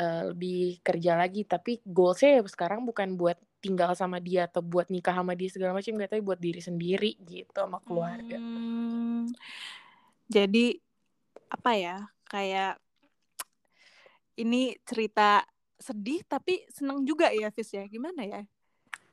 uh, 0.00 0.32
lebih 0.32 0.80
kerja 0.80 1.18
lagi. 1.20 1.44
Tapi 1.44 1.84
goalsnya 1.84 2.40
ya 2.40 2.42
sekarang 2.48 2.88
bukan 2.88 3.18
buat 3.18 3.36
tinggal 3.62 3.94
sama 3.94 4.18
dia 4.18 4.50
atau 4.50 4.58
buat 4.58 4.90
nikah 4.90 5.14
sama 5.14 5.36
dia 5.36 5.50
segala 5.52 5.76
macam. 5.76 6.00
Gak 6.00 6.10
tapi 6.16 6.22
buat 6.24 6.40
diri 6.40 6.62
sendiri 6.62 7.18
gitu 7.22 7.52
sama 7.52 7.78
keluarga. 7.84 8.38
Hmm, 8.38 9.30
jadi 10.32 10.80
apa 11.52 11.70
ya 11.76 11.96
kayak 12.32 12.80
ini 14.40 14.72
cerita 14.88 15.44
sedih 15.76 16.24
tapi 16.24 16.64
seneng 16.72 17.04
juga 17.04 17.28
ya 17.28 17.52
Fis 17.52 17.76
ya? 17.76 17.84
Gimana 17.84 18.24
ya? 18.24 18.40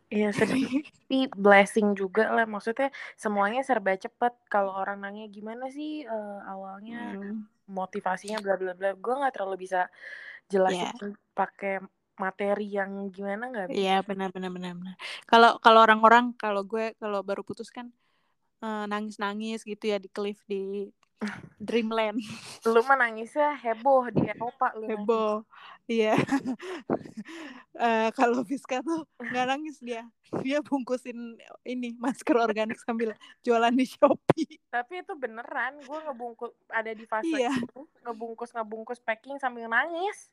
Iya 0.09 0.31
sedih. 0.31 0.88
Tapi 1.05 1.27
blessing 1.35 1.93
juga 1.93 2.31
lah. 2.31 2.47
Maksudnya 2.47 2.89
semuanya 3.19 3.61
serba 3.65 3.99
cepet. 3.99 4.33
Kalau 4.47 4.71
orang 4.73 5.03
nanya 5.03 5.27
gimana 5.27 5.67
sih 5.67 6.07
uh, 6.07 6.39
awalnya? 6.47 7.19
Hmm. 7.19 7.45
Motivasinya 7.67 8.39
bla 8.39 8.55
bla 8.55 8.73
bla. 8.73 8.95
Gue 8.95 9.13
nggak 9.19 9.33
terlalu 9.35 9.67
bisa 9.67 9.91
jelasin 10.49 10.89
yeah. 10.89 11.13
pakai 11.38 11.83
materi 12.19 12.67
yang 12.67 13.07
gimana 13.13 13.47
nggak 13.47 13.65
Iya 13.71 13.85
yeah, 13.85 13.99
benar 14.01 14.33
benar 14.33 14.51
benar 14.51 14.73
benar. 14.75 14.95
Kalau 15.29 15.61
kalau 15.61 15.79
orang-orang 15.85 16.33
kalau 16.35 16.65
gue 16.65 16.97
kalau 16.97 17.21
baru 17.21 17.45
putus 17.45 17.69
kan 17.69 17.93
uh, 18.65 18.85
nangis-nangis 18.89 19.63
gitu 19.63 19.93
ya 19.93 19.97
di 20.01 20.09
cliff 20.11 20.41
di 20.49 20.89
Dreamland. 21.59 22.23
Lu 22.63 22.79
mah 22.88 22.95
nangisnya 22.95 23.51
heboh 23.59 24.07
di 24.07 24.23
Eropa 24.23 24.71
lu. 24.79 24.88
Heboh. 24.88 25.43
Iya. 25.91 26.15
uh, 27.75 28.09
kalau 28.19 28.47
Fiska 28.47 28.79
tuh 28.79 29.03
nggak 29.19 29.45
nangis 29.51 29.83
dia. 29.83 30.07
Dia 30.39 30.63
bungkusin 30.63 31.35
ini 31.67 31.97
masker 31.99 32.39
organik 32.39 32.79
sambil 32.79 33.11
jualan 33.43 33.73
di 33.75 33.83
Shopee. 33.83 34.63
Tapi 34.71 35.03
itu 35.03 35.13
beneran, 35.19 35.81
gue 35.83 35.99
ngebungkus 36.07 36.55
ada 36.71 36.91
di 36.95 37.03
fase 37.03 37.35
iya. 37.35 37.51
itu, 37.51 37.83
ngebungkus 38.05 38.55
ngebungkus 38.55 39.03
packing 39.03 39.41
sambil 39.41 39.67
nangis. 39.67 40.31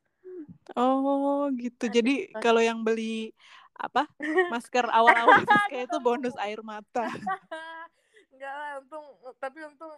Oh, 0.77 1.51
gitu. 1.57 1.91
Jadi 1.91 2.31
kalau 2.39 2.63
yang 2.63 2.85
beli 2.87 3.35
apa? 3.77 4.09
Masker 4.53 4.87
awal-awal 4.89 5.43
Fiska 5.43 5.79
itu 5.83 5.97
bonus 5.99 6.37
air 6.39 6.61
mata. 6.63 7.09
Enggak 8.37 8.53
lah, 8.53 8.71
untung 8.85 9.07
tapi 9.41 9.65
untung 9.65 9.93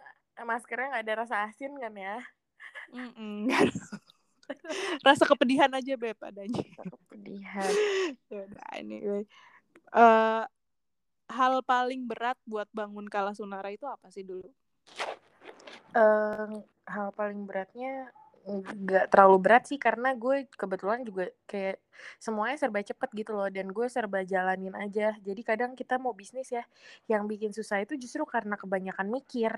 maskernya 0.47 0.95
nggak 0.95 1.03
ada 1.03 1.13
rasa 1.27 1.35
asin 1.51 1.75
kan 1.75 1.91
ya? 1.91 2.23
Mm 2.95 3.11
-mm, 3.11 3.39
rasa 5.07 5.23
kepedihan 5.27 5.67
aja 5.75 5.99
beb 5.99 6.15
adanya. 6.23 6.63
Kepedihan. 6.79 7.71
ya 8.31 8.39
udah 8.47 8.69
ini 8.79 9.27
uh, 9.91 10.47
hal 11.29 11.53
paling 11.67 12.07
berat 12.07 12.39
buat 12.47 12.71
bangun 12.71 13.05
kala 13.11 13.35
sunara 13.35 13.69
itu 13.75 13.85
apa 13.85 14.07
sih 14.07 14.23
dulu? 14.23 14.47
Uh, 15.91 16.63
hal 16.87 17.11
paling 17.11 17.43
beratnya 17.43 18.07
nggak 18.47 19.11
terlalu 19.11 19.37
berat 19.43 19.63
sih 19.69 19.79
karena 19.81 20.15
gue 20.15 20.47
kebetulan 20.53 21.03
juga 21.03 21.29
kayak 21.45 21.77
semuanya 22.17 22.55
serba 22.55 22.79
cepet 22.81 23.09
gitu 23.13 23.31
loh 23.35 23.49
dan 23.51 23.67
gue 23.69 23.87
serba 23.91 24.23
jalanin 24.23 24.73
aja. 24.77 25.15
Jadi 25.19 25.41
kadang 25.43 25.71
kita 25.75 25.99
mau 25.99 26.15
bisnis 26.15 26.49
ya 26.53 26.63
yang 27.11 27.27
bikin 27.27 27.51
susah 27.51 27.83
itu 27.83 27.99
justru 27.99 28.23
karena 28.23 28.55
kebanyakan 28.55 29.07
mikir 29.11 29.51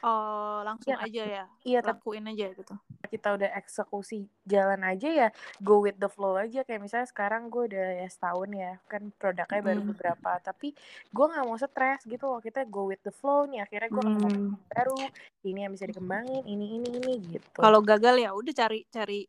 Oh, 0.00 0.64
langsung 0.64 0.96
ya, 0.96 1.04
aja 1.04 1.22
ya. 1.28 1.44
Iya, 1.60 1.78
lakuin 1.84 2.24
aja 2.24 2.48
gitu. 2.56 2.74
Kita 3.04 3.36
udah 3.36 3.52
eksekusi 3.60 4.24
jalan 4.48 4.80
aja 4.80 5.08
ya, 5.12 5.28
go 5.60 5.84
with 5.84 6.00
the 6.00 6.08
flow 6.08 6.40
aja. 6.40 6.64
Kayak 6.64 6.88
misalnya 6.88 7.08
sekarang 7.08 7.52
gue 7.52 7.68
udah 7.68 7.86
ya 8.00 8.08
setahun 8.08 8.48
ya, 8.48 8.72
kan 8.88 9.12
produknya 9.20 9.60
baru 9.60 9.80
beberapa. 9.84 10.40
Tapi 10.40 10.72
gue 11.12 11.26
nggak 11.28 11.44
mau 11.44 11.58
stres 11.60 12.00
gitu 12.08 12.24
loh. 12.32 12.40
Kita 12.40 12.64
go 12.64 12.88
with 12.88 13.04
the 13.04 13.12
flow 13.12 13.44
nih. 13.44 13.60
Akhirnya 13.60 13.88
gue 13.92 14.04
hmm. 14.08 14.72
baru, 14.72 14.96
ini 15.44 15.58
yang 15.68 15.72
bisa 15.76 15.84
dikembangin, 15.84 16.48
ini 16.48 16.80
ini 16.80 16.88
ini 16.96 17.12
gitu. 17.36 17.60
Kalau 17.60 17.84
gagal 17.84 18.16
ya 18.24 18.32
udah 18.32 18.54
cari 18.56 18.88
cari 18.88 19.20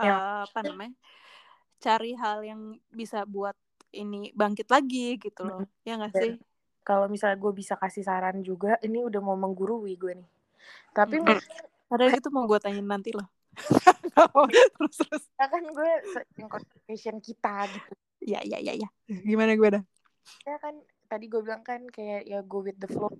ya. 0.00 0.14
uh, 0.16 0.40
apa 0.48 0.60
namanya? 0.64 0.96
Cari 1.76 2.16
hal 2.16 2.40
yang 2.40 2.60
bisa 2.88 3.28
buat 3.28 3.52
ini 3.92 4.32
bangkit 4.32 4.68
lagi 4.72 5.20
gitu 5.20 5.44
loh. 5.44 5.60
Hmm. 5.60 5.84
Ya 5.84 6.00
nggak 6.00 6.12
sih? 6.16 6.32
Kalau 6.86 7.10
misalnya 7.10 7.34
gue 7.34 7.50
bisa 7.50 7.74
kasih 7.74 8.06
saran 8.06 8.46
juga 8.46 8.78
ini 8.86 9.02
udah 9.02 9.18
mau 9.18 9.34
menggurui 9.34 9.98
gue 9.98 10.14
nih. 10.14 10.30
Tapi 10.94 11.18
mm 11.18 11.26
-hmm. 11.26 11.90
ada 11.98 12.04
gitu 12.14 12.30
mau 12.30 12.46
gue 12.46 12.62
tanyain 12.62 12.86
nanti 12.86 13.10
loh. 13.10 13.26
Terus 14.78 14.96
terus. 15.02 15.24
Ya 15.34 15.46
kan 15.50 15.66
gue 15.66 15.92
conversation 16.46 17.18
kita 17.18 17.66
gitu. 17.74 17.92
Ya 18.22 18.40
ya 18.46 18.62
ya 18.62 18.72
ya 18.78 18.88
gimana 19.26 19.58
gue 19.58 19.68
dah? 19.76 19.82
Ya 20.46 20.56
kan 20.62 20.78
tadi 21.10 21.26
gue 21.26 21.42
bilang 21.42 21.66
kan 21.66 21.82
kayak 21.90 22.22
ya 22.24 22.40
go 22.46 22.62
with 22.62 22.78
the 22.78 22.86
flow. 22.86 23.10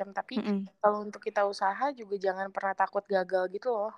Tapi 0.00 0.40
mm 0.40 0.42
-hmm. 0.42 0.60
kalau 0.80 1.04
untuk 1.04 1.20
kita 1.20 1.44
usaha 1.44 1.92
juga 1.92 2.16
jangan 2.16 2.48
pernah 2.50 2.72
takut 2.72 3.04
gagal 3.04 3.52
gitu 3.52 3.68
loh. 3.70 3.94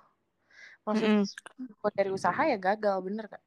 Maksudnya 0.83 1.23
mm 1.23 1.25
-hmm. 1.63 1.95
dari 1.95 2.11
usaha 2.11 2.41
ya 2.43 2.59
gagal 2.59 2.99
bener 3.01 3.31
kan 3.31 3.41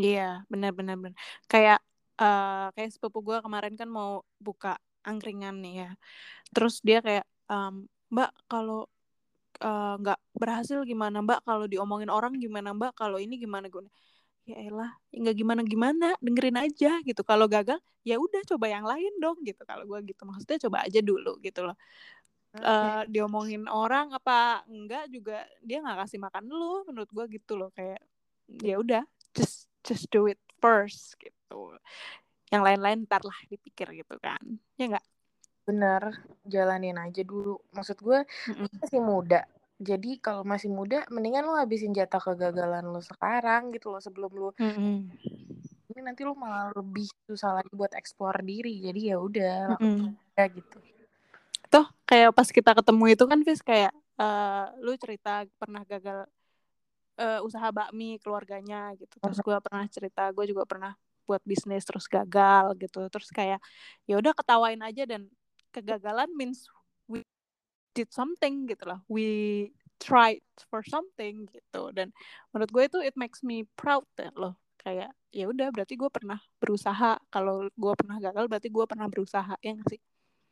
iya 0.00 0.44
bener 0.48 0.72
bener 0.72 0.96
bener. 0.96 1.18
Kayak 1.44 1.84
uh, 2.20 2.68
kayak 2.76 2.90
sepupu 2.92 3.24
gue 3.24 3.38
kemarin 3.40 3.74
kan 3.74 3.88
mau 3.88 4.22
buka 4.36 4.76
angkringan 5.02 5.56
nih 5.64 5.74
ya. 5.88 5.90
Terus 6.52 6.84
dia 6.84 7.00
kayak 7.00 7.24
um, 7.48 7.88
mbak 8.10 8.30
kalau 8.50 8.90
eh, 9.60 9.94
nggak 10.00 10.18
uh, 10.18 10.26
berhasil 10.36 10.78
gimana? 10.84 11.22
Mbak 11.24 11.40
kalau 11.46 11.66
diomongin 11.70 12.10
orang 12.12 12.36
gimana? 12.36 12.74
Mbak 12.76 12.92
kalau 12.96 13.18
ini 13.20 13.40
gimana 13.40 13.68
gue 13.72 13.86
ya 14.48 14.56
elah 14.66 14.90
nggak 15.14 15.36
gimana 15.36 15.60
gimana 15.62 16.08
dengerin 16.20 16.58
aja 16.60 17.00
gitu. 17.04 17.22
Kalau 17.24 17.46
gagal 17.48 17.78
ya 18.04 18.16
udah 18.16 18.42
coba 18.44 18.66
yang 18.68 18.84
lain 18.84 19.12
dong 19.22 19.40
gitu. 19.46 19.62
Kalau 19.64 19.84
gue 19.88 19.98
gitu 20.10 20.22
maksudnya 20.28 20.58
coba 20.68 20.78
aja 20.86 21.00
dulu 21.00 21.38
gitu 21.40 21.64
loh. 21.64 21.76
Okay. 22.50 22.66
uh, 22.66 23.06
eh, 23.06 23.14
diomongin 23.14 23.70
orang 23.70 24.10
apa 24.10 24.66
enggak 24.66 25.06
juga 25.06 25.46
dia 25.62 25.78
nggak 25.78 26.02
kasih 26.02 26.18
makan 26.18 26.44
dulu 26.50 26.82
menurut 26.90 27.10
gue 27.12 27.24
gitu 27.40 27.52
loh. 27.56 27.70
Kayak 27.72 28.02
ya 28.64 28.76
udah 28.82 29.04
just 29.36 29.70
just 29.86 30.10
do 30.10 30.26
it 30.26 30.40
first 30.58 31.14
gitu 31.22 31.39
yang 32.50 32.62
lain-lain 32.66 33.06
ntar 33.06 33.22
lah 33.22 33.38
dipikir 33.46 33.90
gitu 33.94 34.18
kan. 34.18 34.42
Ya 34.74 34.90
enggak 34.90 35.06
bener 35.70 36.02
jalanin 36.42 36.98
aja 36.98 37.22
dulu. 37.22 37.62
Maksud 37.70 38.02
gue 38.02 38.26
mm 38.26 38.54
-mm. 38.58 38.68
masih 38.82 39.00
muda. 39.00 39.40
Jadi 39.80 40.20
kalau 40.20 40.44
masih 40.44 40.68
muda 40.68 41.06
mendingan 41.08 41.46
lo 41.46 41.56
habisin 41.56 41.94
jatah 41.94 42.20
kegagalan 42.20 42.84
lo 42.84 43.00
sekarang 43.00 43.72
gitu 43.72 43.94
loh 43.94 44.02
sebelum 44.02 44.32
lo 44.34 44.50
mm 44.58 44.72
-hmm. 44.76 44.96
ini 45.94 46.00
nanti 46.04 46.20
lo 46.26 46.36
malah 46.36 46.68
lebih 46.76 47.08
susah 47.24 47.62
lagi 47.62 47.72
buat 47.72 47.94
eksplor 47.94 48.42
diri. 48.42 48.82
Jadi 48.82 49.00
ya 49.14 49.16
udah 49.22 49.78
mm 49.78 49.80
-hmm. 49.80 50.08
ya 50.36 50.44
gitu. 50.50 50.78
Toh 51.70 51.86
kayak 52.04 52.34
pas 52.34 52.48
kita 52.50 52.74
ketemu 52.74 53.04
itu 53.14 53.24
kan 53.30 53.38
Fis 53.46 53.62
kayak 53.62 53.94
uh, 54.18 54.74
lu 54.82 54.98
cerita 54.98 55.46
pernah 55.54 55.86
gagal 55.86 56.26
uh, 57.16 57.40
usaha 57.46 57.70
bakmi 57.70 58.18
keluarganya 58.18 58.90
gitu. 58.98 59.16
Terus 59.22 59.38
gue 59.38 59.56
pernah 59.62 59.86
cerita 59.86 60.28
gue 60.34 60.44
juga 60.50 60.66
pernah 60.66 60.92
buat 61.28 61.42
bisnis 61.44 61.84
terus 61.84 62.06
gagal 62.06 62.76
gitu. 62.78 63.06
Terus 63.08 63.28
kayak 63.32 63.60
ya 64.04 64.14
udah 64.20 64.32
ketawain 64.36 64.80
aja 64.80 65.04
dan 65.08 65.26
kegagalan 65.70 66.28
means 66.34 66.66
did 67.90 68.10
something 68.14 68.70
gitu 68.70 68.86
lah 68.86 69.02
we 69.10 69.66
tried 70.00 70.40
for 70.72 70.80
something 70.82 71.44
gitu. 71.52 71.82
Dan 71.92 72.10
menurut 72.50 72.70
gue 72.72 72.82
itu 72.88 72.98
it 73.04 73.14
makes 73.20 73.44
me 73.44 73.68
proud 73.76 74.08
ya 74.16 74.32
loh. 74.32 74.56
Kayak 74.80 75.12
ya 75.28 75.44
udah 75.44 75.68
berarti 75.68 75.94
gue 76.00 76.08
pernah 76.08 76.40
berusaha. 76.56 77.20
Kalau 77.28 77.68
gue 77.68 77.94
pernah 77.94 78.16
gagal 78.16 78.48
berarti 78.48 78.72
gue 78.72 78.84
pernah 78.88 79.06
berusaha 79.12 79.54
ya 79.60 79.70
gak 79.76 79.88
sih? 79.92 80.00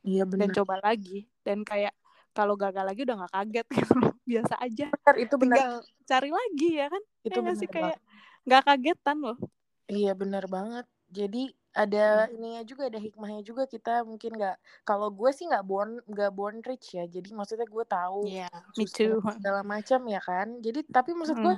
Iya 0.04 0.28
benar. 0.28 0.52
dan 0.52 0.56
coba 0.62 0.74
lagi. 0.84 1.24
Dan 1.40 1.64
kayak 1.64 1.96
kalau 2.36 2.54
gagal 2.54 2.84
lagi 2.84 3.02
udah 3.08 3.16
nggak 3.24 3.34
kaget 3.34 3.66
gitu 3.80 3.94
biasa 4.28 4.54
aja. 4.60 4.86
Benar, 4.92 5.16
itu 5.16 5.34
benar. 5.40 5.56
Tinggal 5.56 5.74
cari 6.04 6.30
lagi 6.30 6.70
ya 6.76 6.86
kan? 6.92 7.02
Itu 7.24 7.38
ya 7.40 7.52
sih? 7.56 7.68
kayak 7.72 7.98
nggak 8.44 8.62
kagetan 8.68 9.18
loh 9.24 9.38
iya 9.88 10.12
benar 10.14 10.44
banget. 10.46 10.86
Jadi 11.08 11.50
ada 11.72 12.26
hmm. 12.26 12.34
ininya 12.36 12.62
juga 12.66 12.82
ada 12.90 12.98
hikmahnya 12.98 13.42
juga 13.46 13.62
kita 13.68 14.02
mungkin 14.02 14.34
nggak 14.34 14.56
kalau 14.82 15.14
gue 15.14 15.30
sih 15.30 15.46
nggak 15.46 15.64
born 15.64 16.02
nggak 16.04 16.32
born 16.32 16.58
rich 16.64 16.96
ya. 16.96 17.04
Jadi 17.08 17.32
maksudnya 17.32 17.64
gue 17.68 17.84
tahu 17.84 18.28
yeah, 18.28 18.50
too. 18.76 19.20
segala 19.36 19.64
macam 19.64 20.00
ya 20.08 20.20
kan? 20.20 20.60
Jadi 20.60 20.84
tapi 20.88 21.16
maksud 21.16 21.38
hmm. 21.38 21.44
gue 21.44 21.56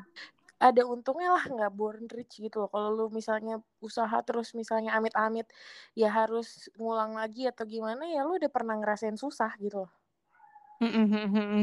ada 0.60 0.84
untungnya 0.84 1.32
lah 1.32 1.44
nggak 1.48 1.72
born 1.72 2.04
rich 2.12 2.36
gitu 2.36 2.62
loh. 2.62 2.70
Kalau 2.70 2.92
lu 2.92 3.06
misalnya 3.08 3.58
usaha 3.80 4.20
terus 4.20 4.52
misalnya 4.52 4.92
amit-amit 4.92 5.48
ya 5.96 6.12
harus 6.12 6.68
ngulang 6.76 7.16
lagi 7.16 7.48
atau 7.48 7.64
gimana 7.64 8.04
ya 8.04 8.22
lu 8.22 8.36
udah 8.36 8.52
pernah 8.52 8.76
ngerasain 8.76 9.16
susah 9.16 9.56
gitu 9.56 9.88
loh. 9.88 9.92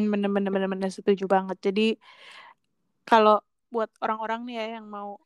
Bener 0.09 0.29
bener 0.33 0.49
bener 0.49 0.69
bener. 0.69 0.89
Setuju 0.89 1.29
banget. 1.29 1.61
Jadi 1.61 1.93
kalau 3.05 3.37
buat 3.69 3.93
orang-orang 4.01 4.49
nih 4.49 4.55
ya 4.57 4.65
yang 4.81 4.89
mau 4.89 5.21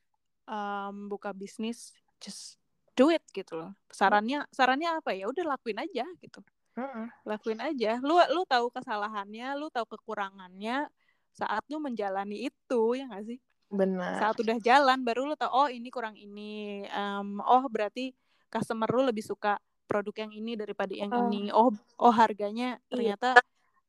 um, 0.52 1.08
buka 1.08 1.32
bisnis 1.32 1.96
just 2.20 2.60
do 2.94 3.08
it 3.08 3.24
gitu 3.32 3.56
loh. 3.56 3.72
Sarannya 3.88 4.44
sarannya 4.52 5.00
apa 5.00 5.16
ya? 5.16 5.32
Udah 5.32 5.56
lakuin 5.56 5.80
aja 5.80 6.04
gitu. 6.20 6.44
Uh-uh. 6.72 7.08
lakuin 7.28 7.60
aja. 7.60 8.00
Lu 8.00 8.16
lu 8.32 8.44
tahu 8.48 8.72
kesalahannya 8.72 9.60
lu 9.60 9.68
tahu 9.68 9.84
kekurangannya 9.96 10.88
saat 11.32 11.64
lu 11.68 11.80
menjalani 11.80 12.48
itu 12.52 12.82
ya 12.96 13.08
gak 13.12 13.28
sih? 13.28 13.40
Benar. 13.72 14.20
Saat 14.20 14.40
udah 14.40 14.60
jalan 14.60 15.04
baru 15.04 15.28
lu 15.28 15.36
tahu 15.40 15.52
oh 15.52 15.70
ini 15.72 15.88
kurang 15.88 16.16
ini. 16.16 16.84
Um, 16.92 17.40
oh 17.44 17.64
berarti 17.72 18.12
customer 18.52 18.88
lu 18.92 19.08
lebih 19.08 19.24
suka 19.24 19.60
produk 19.88 20.28
yang 20.28 20.32
ini 20.32 20.56
daripada 20.56 20.96
yang 20.96 21.12
uh. 21.12 21.28
ini 21.28 21.52
oh 21.52 21.76
oh 22.00 22.14
harganya 22.16 22.80
iya. 22.88 23.16
ternyata 23.16 23.40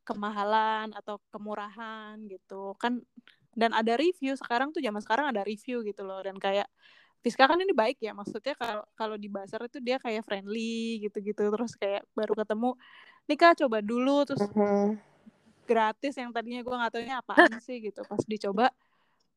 kemahalan 0.02 0.90
atau 0.98 1.22
kemurahan 1.30 2.18
gitu. 2.26 2.74
Kan 2.78 3.02
dan 3.52 3.76
ada 3.76 4.00
review 4.00 4.32
sekarang 4.36 4.72
tuh 4.72 4.80
zaman 4.80 5.00
sekarang 5.04 5.28
ada 5.28 5.44
review 5.44 5.84
gitu 5.84 6.02
loh. 6.04 6.20
Dan 6.24 6.40
kayak 6.40 6.68
Fiska 7.22 7.46
kan 7.46 7.60
ini 7.60 7.70
baik 7.70 8.02
ya 8.02 8.10
maksudnya 8.16 8.58
kalau 8.58 8.82
kalau 8.98 9.16
di 9.20 9.30
pasar 9.30 9.62
itu 9.68 9.78
dia 9.78 10.00
kayak 10.00 10.24
friendly 10.26 11.04
gitu-gitu. 11.06 11.52
Terus 11.52 11.72
kayak 11.76 12.02
baru 12.16 12.34
ketemu 12.34 12.70
nih 13.28 13.36
kak 13.38 13.54
coba 13.64 13.78
dulu. 13.84 14.24
Terus 14.26 14.42
uh-huh. 14.42 14.96
gratis 15.68 16.14
yang 16.18 16.34
tadinya 16.34 16.64
gue 16.64 16.74
nggak 16.74 16.92
tahunya 16.98 17.16
apaan 17.20 17.52
sih 17.62 17.78
gitu. 17.78 18.02
Pas 18.08 18.22
dicoba 18.24 18.72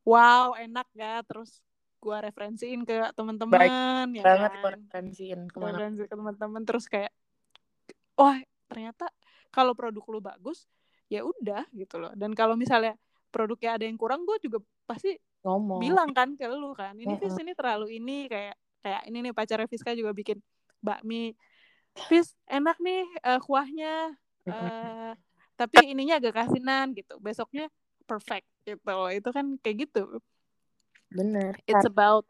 wow 0.07 0.55
enak 0.57 0.87
ya. 0.95 1.21
Terus 1.27 1.59
gue 2.01 2.17
referensiin 2.17 2.85
ke 2.85 3.11
teman-teman 3.17 4.13
ya 4.13 4.21
banget 4.21 4.51
kan? 4.61 4.73
referensiin 4.77 5.49
ke 5.49 5.57
mana 5.57 5.89
ke 5.89 6.05
teman-teman 6.05 6.61
terus 6.61 6.85
kayak 6.85 7.09
wah 8.13 8.37
ternyata 8.69 9.09
kalau 9.49 9.73
produk 9.73 10.05
lu 10.13 10.21
bagus 10.21 10.69
ya 11.09 11.21
udah 11.21 11.65
gitu 11.73 12.01
loh. 12.01 12.13
Dan 12.17 12.33
kalau 12.33 12.57
misalnya 12.57 12.97
produknya 13.33 13.77
ada 13.79 13.85
yang 13.85 13.97
kurang 13.99 14.23
gue 14.23 14.37
juga 14.41 14.63
pasti 14.85 15.17
ngomong. 15.45 15.79
bilang 15.81 16.09
kan 16.11 16.33
ke 16.33 16.49
lu 16.49 16.73
kan 16.73 16.97
ini 16.97 17.15
Fis 17.21 17.37
ini 17.37 17.53
terlalu 17.53 18.01
ini 18.01 18.25
kayak 18.25 18.55
kayak 18.81 19.01
ini 19.09 19.17
nih. 19.29 19.33
Pacar 19.33 19.61
Fiska 19.69 19.93
juga 19.93 20.13
bikin 20.13 20.41
bakmi 20.81 21.33
Fis 22.09 22.33
enak 22.49 22.77
nih 22.81 23.07
uh, 23.23 23.39
kuahnya 23.39 24.13
uh, 24.49 25.11
tapi 25.55 25.77
ininya 25.87 26.19
agak 26.19 26.35
kasinan 26.35 26.91
gitu. 26.91 27.15
Besoknya 27.23 27.71
perfect 28.03 28.45
gitu. 28.67 28.81
Itu 29.09 29.29
kan 29.31 29.55
kayak 29.63 29.87
gitu. 29.87 30.19
Bener. 31.09 31.55
It's 31.65 31.87
about 31.87 32.27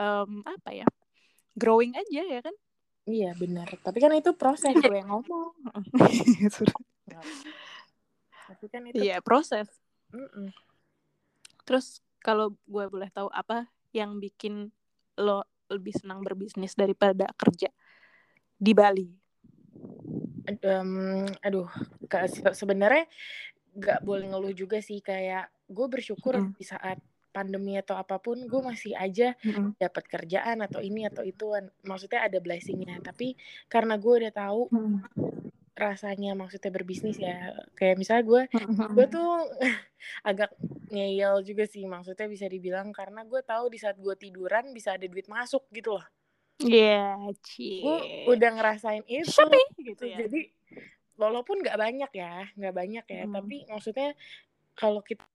um, 0.00 0.40
apa 0.48 0.70
ya 0.72 0.88
growing 1.58 1.92
aja 1.94 2.22
ya 2.24 2.40
kan? 2.40 2.54
Iya 3.02 3.34
benar 3.34 3.66
tapi 3.82 3.98
kan 3.98 4.14
itu 4.14 4.30
proses 4.38 4.72
gue 4.78 4.94
yang 4.94 5.10
ngomong. 5.10 5.52
Tapi 8.52 8.68
kan 8.68 8.84
itu 8.84 9.00
iya 9.00 9.24
proses 9.24 9.64
mm 10.12 10.28
-mm. 10.28 10.48
terus 11.66 12.04
kalau 12.22 12.54
gue 12.70 12.84
boleh 12.86 13.10
tahu 13.10 13.28
apa 13.34 13.66
yang 13.90 14.22
bikin 14.22 14.70
lo 15.18 15.44
lebih 15.72 15.92
senang 15.96 16.20
berbisnis 16.20 16.76
daripada 16.76 17.28
kerja 17.34 17.68
di 18.56 18.72
Bali? 18.72 19.08
Um, 20.62 21.26
aduh, 21.42 21.66
sebenarnya 22.54 23.08
nggak 23.72 24.04
boleh 24.04 24.28
ngeluh 24.28 24.54
juga 24.54 24.84
sih 24.84 25.00
kayak 25.00 25.48
gue 25.66 25.86
bersyukur 25.88 26.36
mm. 26.36 26.60
di 26.60 26.64
saat 26.66 27.00
pandemi 27.32 27.80
atau 27.80 27.96
apa 27.96 28.20
pun 28.20 28.36
gue 28.44 28.60
masih 28.60 28.92
aja 28.92 29.32
mm 29.40 29.80
dapat 29.80 30.04
kerjaan 30.04 30.60
atau 30.60 30.84
ini 30.84 31.08
atau 31.08 31.24
itu 31.24 31.48
maksudnya 31.80 32.28
ada 32.28 32.36
blessingnya 32.44 33.00
tapi 33.00 33.32
karena 33.72 33.96
gue 33.96 34.12
udah 34.20 34.32
tahu 34.36 34.68
mm 34.68 35.00
rasanya 35.72 36.36
maksudnya 36.36 36.68
berbisnis 36.68 37.16
ya 37.16 37.56
kayak 37.72 37.96
misalnya 37.96 38.24
gue 38.28 38.42
gue 38.92 39.06
tuh 39.08 39.30
agak 40.28 40.52
ngeyel 40.92 41.40
juga 41.40 41.64
sih 41.64 41.88
maksudnya 41.88 42.28
bisa 42.28 42.44
dibilang 42.44 42.92
karena 42.92 43.24
gue 43.24 43.40
tahu 43.40 43.72
di 43.72 43.80
saat 43.80 43.96
gue 43.96 44.12
tiduran 44.20 44.76
bisa 44.76 44.94
ada 44.96 45.08
duit 45.08 45.24
masuk 45.32 45.64
gitu 45.72 45.96
loh 45.96 46.06
Iya, 46.62 47.18
yeah, 47.18 48.22
gue 48.28 48.34
udah 48.38 48.50
ngerasain 48.54 49.02
itu 49.10 49.26
Shopee, 49.26 49.66
gitu 49.82 50.06
ya. 50.06 50.22
Jadi 50.22 50.46
walaupun 51.18 51.58
nggak 51.58 51.74
banyak 51.74 52.12
ya, 52.14 52.46
nggak 52.54 52.74
banyak 52.74 53.04
ya, 53.08 53.22
hmm. 53.26 53.34
tapi 53.34 53.56
maksudnya 53.66 54.10
kalau 54.78 55.02
kita 55.02 55.26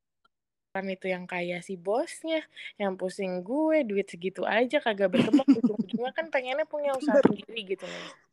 kan 0.72 0.86
itu 0.88 1.10
yang 1.10 1.26
kaya 1.26 1.60
si 1.66 1.76
bosnya, 1.76 2.46
yang 2.78 2.96
pusing 2.96 3.42
gue 3.42 3.82
duit 3.82 4.08
segitu 4.08 4.46
aja 4.46 4.78
kagak 4.78 5.10
berkembang 5.10 5.48
ujung-ujungnya 5.60 6.12
kan 6.14 6.30
pengennya 6.30 6.70
punya 6.70 6.94
usaha 6.94 7.18
sendiri 7.26 7.76
gitu 7.76 7.84
loh. 7.84 8.27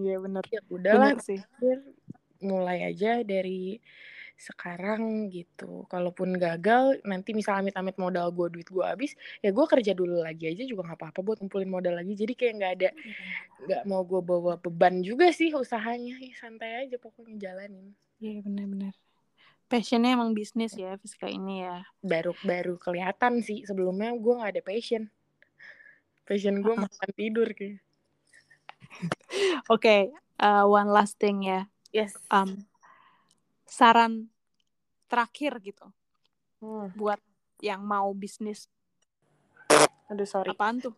Iya 0.00 0.16
benar. 0.20 0.44
Ya 0.48 0.60
udahlah 0.72 1.16
sih. 1.20 1.40
Mulai 2.40 2.92
aja 2.92 3.20
dari 3.24 3.80
sekarang 4.36 5.32
gitu. 5.32 5.88
Kalaupun 5.88 6.36
gagal 6.36 7.00
nanti 7.08 7.32
misal 7.32 7.64
amit-amit 7.64 7.96
modal 7.96 8.28
gue 8.36 8.52
duit 8.52 8.68
gue 8.68 8.84
habis 8.84 9.16
ya 9.40 9.48
gue 9.48 9.64
kerja 9.64 9.96
dulu 9.96 10.20
lagi 10.20 10.52
aja 10.52 10.60
juga 10.68 10.92
nggak 10.92 11.00
apa-apa 11.00 11.20
buat 11.24 11.38
ngumpulin 11.40 11.72
modal 11.72 11.96
lagi. 11.96 12.12
Jadi 12.12 12.32
kayak 12.36 12.54
nggak 12.60 12.72
ada 12.80 12.90
iya. 12.92 13.16
nggak 13.64 13.82
mau 13.88 14.04
gue 14.04 14.20
bawa 14.20 14.60
beban 14.60 15.00
juga 15.00 15.32
sih 15.32 15.52
usahanya. 15.56 16.20
Ya, 16.20 16.32
santai 16.36 16.84
aja 16.84 17.00
pokoknya 17.00 17.36
jalanin. 17.40 17.96
Iya 18.20 18.44
benar-benar 18.44 18.92
passionnya 19.66 20.14
emang 20.14 20.30
bisnis 20.30 20.78
ya 20.78 20.94
Fiska 20.94 21.26
ini 21.26 21.66
ya. 21.66 21.82
Baru 21.98 22.38
baru 22.46 22.78
kelihatan 22.78 23.42
sih. 23.42 23.66
Sebelumnya 23.66 24.14
gue 24.14 24.32
nggak 24.38 24.52
ada 24.54 24.62
passion. 24.62 25.10
Passion 26.22 26.62
gue 26.62 26.70
uh 26.70 26.78
-huh. 26.78 26.86
makan 26.86 27.10
tidur 27.18 27.50
kayak 27.50 27.85
oke 29.72 29.80
okay, 29.80 30.12
uh, 30.40 30.64
one 30.66 30.90
last 30.90 31.18
thing 31.20 31.44
ya. 31.44 31.68
Yes. 31.90 32.16
Um 32.28 32.66
saran 33.66 34.30
terakhir 35.10 35.58
gitu 35.62 35.86
hmm. 36.62 36.94
buat 36.94 37.20
yang 37.60 37.82
mau 37.82 38.10
bisnis. 38.14 38.70
Aduh 40.12 40.28
sorry. 40.28 40.54
Apaan 40.54 40.78
tuh? 40.82 40.94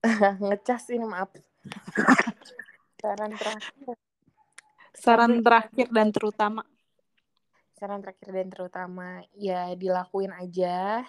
Ngecas 0.44 0.92
ini 0.92 1.06
maaf. 1.06 1.32
Saran 3.00 3.32
terakhir. 3.32 3.96
Saran 4.92 5.34
terakhir 5.40 5.86
dan 5.88 6.08
terutama. 6.12 6.62
Saran 7.76 8.04
terakhir 8.04 8.28
dan 8.28 8.48
terutama 8.52 9.24
ya 9.32 9.72
dilakuin 9.72 10.36
aja. 10.36 11.04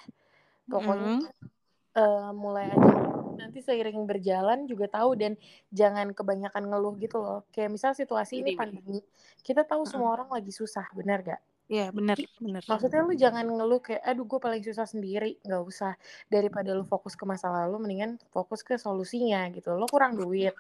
Pokoknya 0.72 1.28
mm. 1.28 2.00
uh, 2.00 2.32
mulai 2.32 2.72
aja 2.72 3.21
nanti 3.42 3.60
seiring 3.66 4.06
berjalan 4.06 4.70
juga 4.70 4.86
tahu 4.86 5.18
dan 5.18 5.34
jangan 5.74 6.14
kebanyakan 6.14 6.70
ngeluh 6.70 6.94
gitu 7.02 7.18
loh. 7.18 7.42
Kayak 7.50 7.74
misal 7.74 7.92
situasi 7.98 8.46
ini 8.46 8.54
pandemi, 8.54 9.02
kita 9.42 9.66
tahu 9.66 9.84
semua 9.90 10.14
orang 10.14 10.30
lagi 10.30 10.54
susah, 10.54 10.86
benar 10.94 11.26
gak? 11.26 11.42
Iya 11.72 11.88
benar, 11.96 12.20
benar. 12.44 12.62
Maksudnya 12.68 13.00
lu 13.08 13.16
jangan 13.16 13.48
ngeluh 13.48 13.80
kayak, 13.80 14.04
aduh 14.04 14.28
gue 14.28 14.40
paling 14.44 14.60
susah 14.60 14.84
sendiri, 14.84 15.40
nggak 15.40 15.64
usah. 15.64 15.96
Daripada 16.28 16.76
lu 16.76 16.84
fokus 16.84 17.16
ke 17.16 17.24
masa 17.24 17.48
lalu, 17.48 17.80
mendingan 17.80 18.20
fokus 18.28 18.60
ke 18.60 18.76
solusinya 18.76 19.48
gitu. 19.56 19.72
Lo 19.80 19.88
kurang 19.88 20.20
duit, 20.20 20.52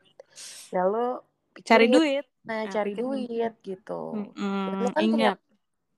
ya 0.72 0.88
lo 0.88 1.28
cari 1.68 1.92
duit. 1.92 2.24
Nah, 2.48 2.64
nah 2.64 2.72
cari 2.72 2.96
duit 2.96 3.60
gitu. 3.60 4.16
Mm-hmm. 4.16 4.66
Lo 4.72 4.90
kan 4.96 5.02
Ingat. 5.04 5.38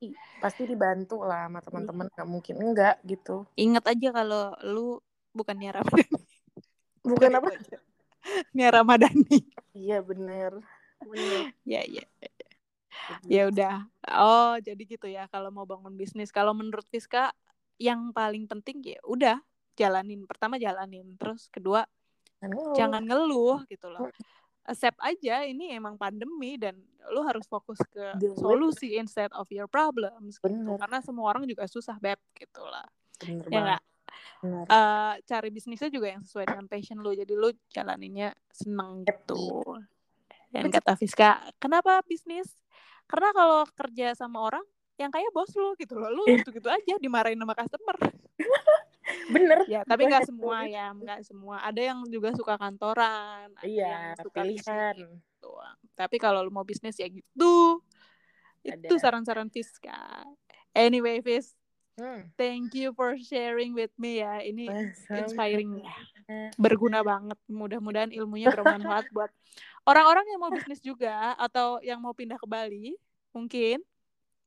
Punya, 0.02 0.18
pasti 0.42 0.66
dibantu 0.66 1.22
lah 1.22 1.46
sama 1.46 1.62
teman-teman, 1.62 2.10
nggak 2.10 2.28
mungkin 2.28 2.56
enggak 2.58 2.98
gitu. 3.06 3.46
Ingat 3.54 3.86
aja 3.94 4.10
kalau 4.18 4.58
lu 4.66 4.98
bukan 5.30 5.62
nyara 5.62 5.86
Bukan 7.04 7.32
apa? 7.36 7.50
Nia 8.56 8.70
Ramadhani. 8.72 9.40
Iya 9.76 10.00
bener. 10.00 10.64
Bener. 11.04 11.52
ya 11.68 11.84
ya. 11.84 12.06
Ya 13.28 13.52
udah. 13.52 13.76
Oh 14.08 14.56
jadi 14.64 14.80
gitu 14.88 15.08
ya 15.12 15.28
kalau 15.28 15.52
mau 15.52 15.68
bangun 15.68 15.94
bisnis. 16.00 16.32
Kalau 16.32 16.56
menurut 16.56 16.88
Fiska 16.88 17.36
yang 17.76 18.16
paling 18.16 18.48
penting 18.48 18.80
ya 18.96 19.00
udah 19.04 19.38
jalanin. 19.76 20.24
Pertama 20.24 20.56
jalanin. 20.56 21.20
Terus 21.20 21.52
kedua 21.52 21.84
ngeluh. 22.40 22.76
jangan 22.80 23.04
ngeluh 23.04 23.60
gitu 23.68 23.92
loh. 23.92 24.08
Accept 24.64 24.96
aja 25.04 25.44
ini 25.44 25.76
emang 25.76 26.00
pandemi 26.00 26.56
dan 26.56 26.80
lu 27.12 27.20
harus 27.28 27.44
fokus 27.52 27.84
ke 27.92 28.16
solusi 28.40 28.96
instead 28.96 29.28
of 29.36 29.44
your 29.52 29.68
problems 29.68 30.40
gitu. 30.40 30.80
Karena 30.80 31.04
semua 31.04 31.36
orang 31.36 31.44
juga 31.44 31.68
susah 31.68 32.00
beb 32.00 32.16
gitu 32.40 32.64
lah. 32.64 32.88
Bener 33.20 33.76
ya 33.76 33.78
uh, 34.44 35.14
cari 35.24 35.50
bisnisnya 35.50 35.90
juga 35.90 36.12
yang 36.12 36.24
sesuai 36.24 36.46
dengan 36.52 36.66
passion 36.68 37.00
lu. 37.00 37.16
Jadi 37.16 37.34
lu 37.34 37.50
jalaninnya 37.72 38.36
seneng 38.52 39.08
gitu. 39.08 39.64
Dan 40.54 40.70
kata 40.70 40.94
Fiska 41.00 41.42
kenapa 41.58 42.04
bisnis? 42.06 42.54
Karena 43.10 43.34
kalau 43.34 43.66
kerja 43.74 44.14
sama 44.14 44.44
orang 44.44 44.64
yang 45.02 45.10
kayak 45.10 45.34
bos 45.34 45.50
lu 45.58 45.74
gitu 45.80 45.98
loh. 45.98 46.12
Lu 46.14 46.24
gitu 46.30 46.54
gitu 46.54 46.70
aja 46.70 46.96
dimarahin 47.02 47.40
sama 47.40 47.56
customer. 47.58 47.98
Bener. 49.36 49.60
Ya 49.68 49.82
tapi 49.84 50.08
nggak 50.08 50.30
semua 50.30 50.68
ya 50.70 50.94
nggak 50.94 51.20
semua. 51.26 51.64
Ada 51.66 51.82
yang 51.94 52.00
juga 52.08 52.32
suka 52.38 52.56
kantoran 52.60 53.52
iya 53.66 54.14
suka 54.20 54.44
pilihan. 54.44 54.96
gitu. 55.00 55.52
tapi 55.94 56.18
kalau 56.18 56.42
lu 56.42 56.52
mau 56.54 56.64
bisnis 56.64 56.96
ya 56.98 57.10
gitu. 57.10 57.84
Ada. 58.64 58.88
itu 58.88 58.96
saran-saran 58.96 59.52
Fiska. 59.52 60.24
Anyway 60.72 61.20
Fis 61.20 61.58
Hmm. 61.94 62.26
Thank 62.34 62.74
you 62.74 62.90
for 62.98 63.14
sharing 63.22 63.78
with 63.78 63.94
me 64.02 64.26
ya. 64.26 64.42
Ini 64.42 64.66
inspiring 65.14 65.86
ya. 65.86 65.94
Berguna 66.64 67.06
banget. 67.06 67.38
Mudah-mudahan 67.46 68.10
ilmunya 68.10 68.50
bermanfaat 68.50 69.14
buat 69.14 69.30
orang-orang 69.86 70.26
yang 70.26 70.40
mau 70.42 70.50
bisnis 70.50 70.82
juga 70.82 71.38
atau 71.38 71.78
yang 71.86 72.02
mau 72.02 72.18
pindah 72.18 72.42
ke 72.42 72.48
Bali, 72.50 72.98
mungkin. 73.30 73.86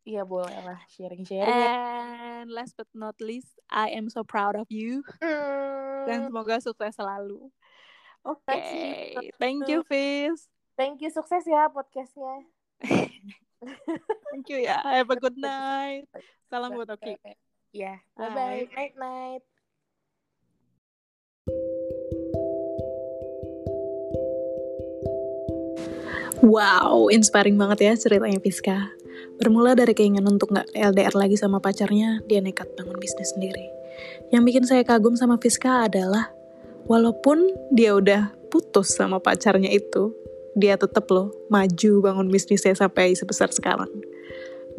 Iya 0.06 0.22
boleh 0.22 0.54
lah 0.62 0.78
sharing-sharing. 0.90 1.50
And 1.50 2.50
last 2.50 2.78
but 2.78 2.90
not 2.94 3.18
least, 3.18 3.58
I 3.70 3.94
am 3.94 4.06
so 4.10 4.22
proud 4.22 4.54
of 4.54 4.70
you. 4.70 5.02
Hmm. 5.22 6.06
Dan 6.06 6.30
semoga 6.30 6.62
sukses 6.62 6.94
selalu. 6.94 7.50
Oke, 8.26 8.42
okay. 8.50 9.30
thank 9.38 9.70
you, 9.70 9.86
Fizz. 9.86 10.50
Thank 10.74 10.98
you, 10.98 11.14
sukses 11.14 11.46
ya 11.46 11.70
podcastnya. 11.70 12.42
Thank 14.32 14.52
you 14.52 14.60
ya. 14.60 14.84
Have 14.84 15.08
a 15.10 15.18
good 15.18 15.38
night. 15.40 16.08
Salam 16.48 16.76
buat 16.76 16.90
Oki. 16.92 17.16
Ya, 17.72 18.00
bye 18.16 18.30
bye. 18.32 18.68
Night 18.72 18.96
night. 18.96 19.44
Wow, 26.46 27.10
inspiring 27.10 27.58
banget 27.58 27.78
ya 27.90 27.92
ceritanya 27.98 28.38
Fiska. 28.38 28.92
Bermula 29.40 29.74
dari 29.74 29.92
keinginan 29.98 30.38
untuk 30.38 30.54
nggak 30.54 30.72
LDR 30.72 31.14
lagi 31.16 31.36
sama 31.36 31.58
pacarnya, 31.58 32.22
dia 32.28 32.38
nekat 32.38 32.70
bangun 32.78 32.96
bisnis 33.02 33.34
sendiri. 33.34 33.66
Yang 34.30 34.42
bikin 34.46 34.64
saya 34.64 34.82
kagum 34.86 35.18
sama 35.18 35.40
Fiska 35.42 35.90
adalah, 35.90 36.30
walaupun 36.86 37.50
dia 37.74 37.96
udah 37.98 38.30
putus 38.48 38.94
sama 38.94 39.18
pacarnya 39.18 39.72
itu, 39.72 40.14
dia 40.56 40.80
tetap 40.80 41.04
loh 41.12 41.28
maju 41.52 41.92
bangun 42.00 42.32
bisnisnya 42.32 42.72
sampai 42.72 43.12
sebesar 43.12 43.52
sekarang. 43.52 43.92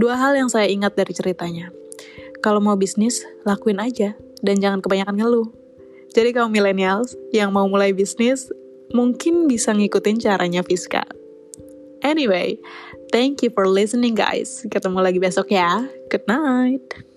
Dua 0.02 0.18
hal 0.18 0.34
yang 0.34 0.50
saya 0.50 0.66
ingat 0.66 0.98
dari 0.98 1.14
ceritanya. 1.14 1.70
Kalau 2.42 2.62
mau 2.62 2.78
bisnis, 2.78 3.22
lakuin 3.46 3.82
aja 3.82 4.18
dan 4.42 4.58
jangan 4.58 4.82
kebanyakan 4.82 5.18
ngeluh. 5.18 5.50
Jadi 6.14 6.34
kaum 6.34 6.50
millennials 6.50 7.14
yang 7.30 7.54
mau 7.54 7.70
mulai 7.70 7.94
bisnis, 7.94 8.50
mungkin 8.94 9.46
bisa 9.46 9.74
ngikutin 9.74 10.22
caranya 10.22 10.66
Fiska. 10.66 11.06
Anyway, 12.06 12.58
thank 13.10 13.42
you 13.42 13.50
for 13.50 13.66
listening 13.66 14.14
guys. 14.14 14.66
Ketemu 14.70 15.02
lagi 15.02 15.20
besok 15.22 15.50
ya. 15.50 15.86
Good 16.10 16.26
night. 16.30 17.17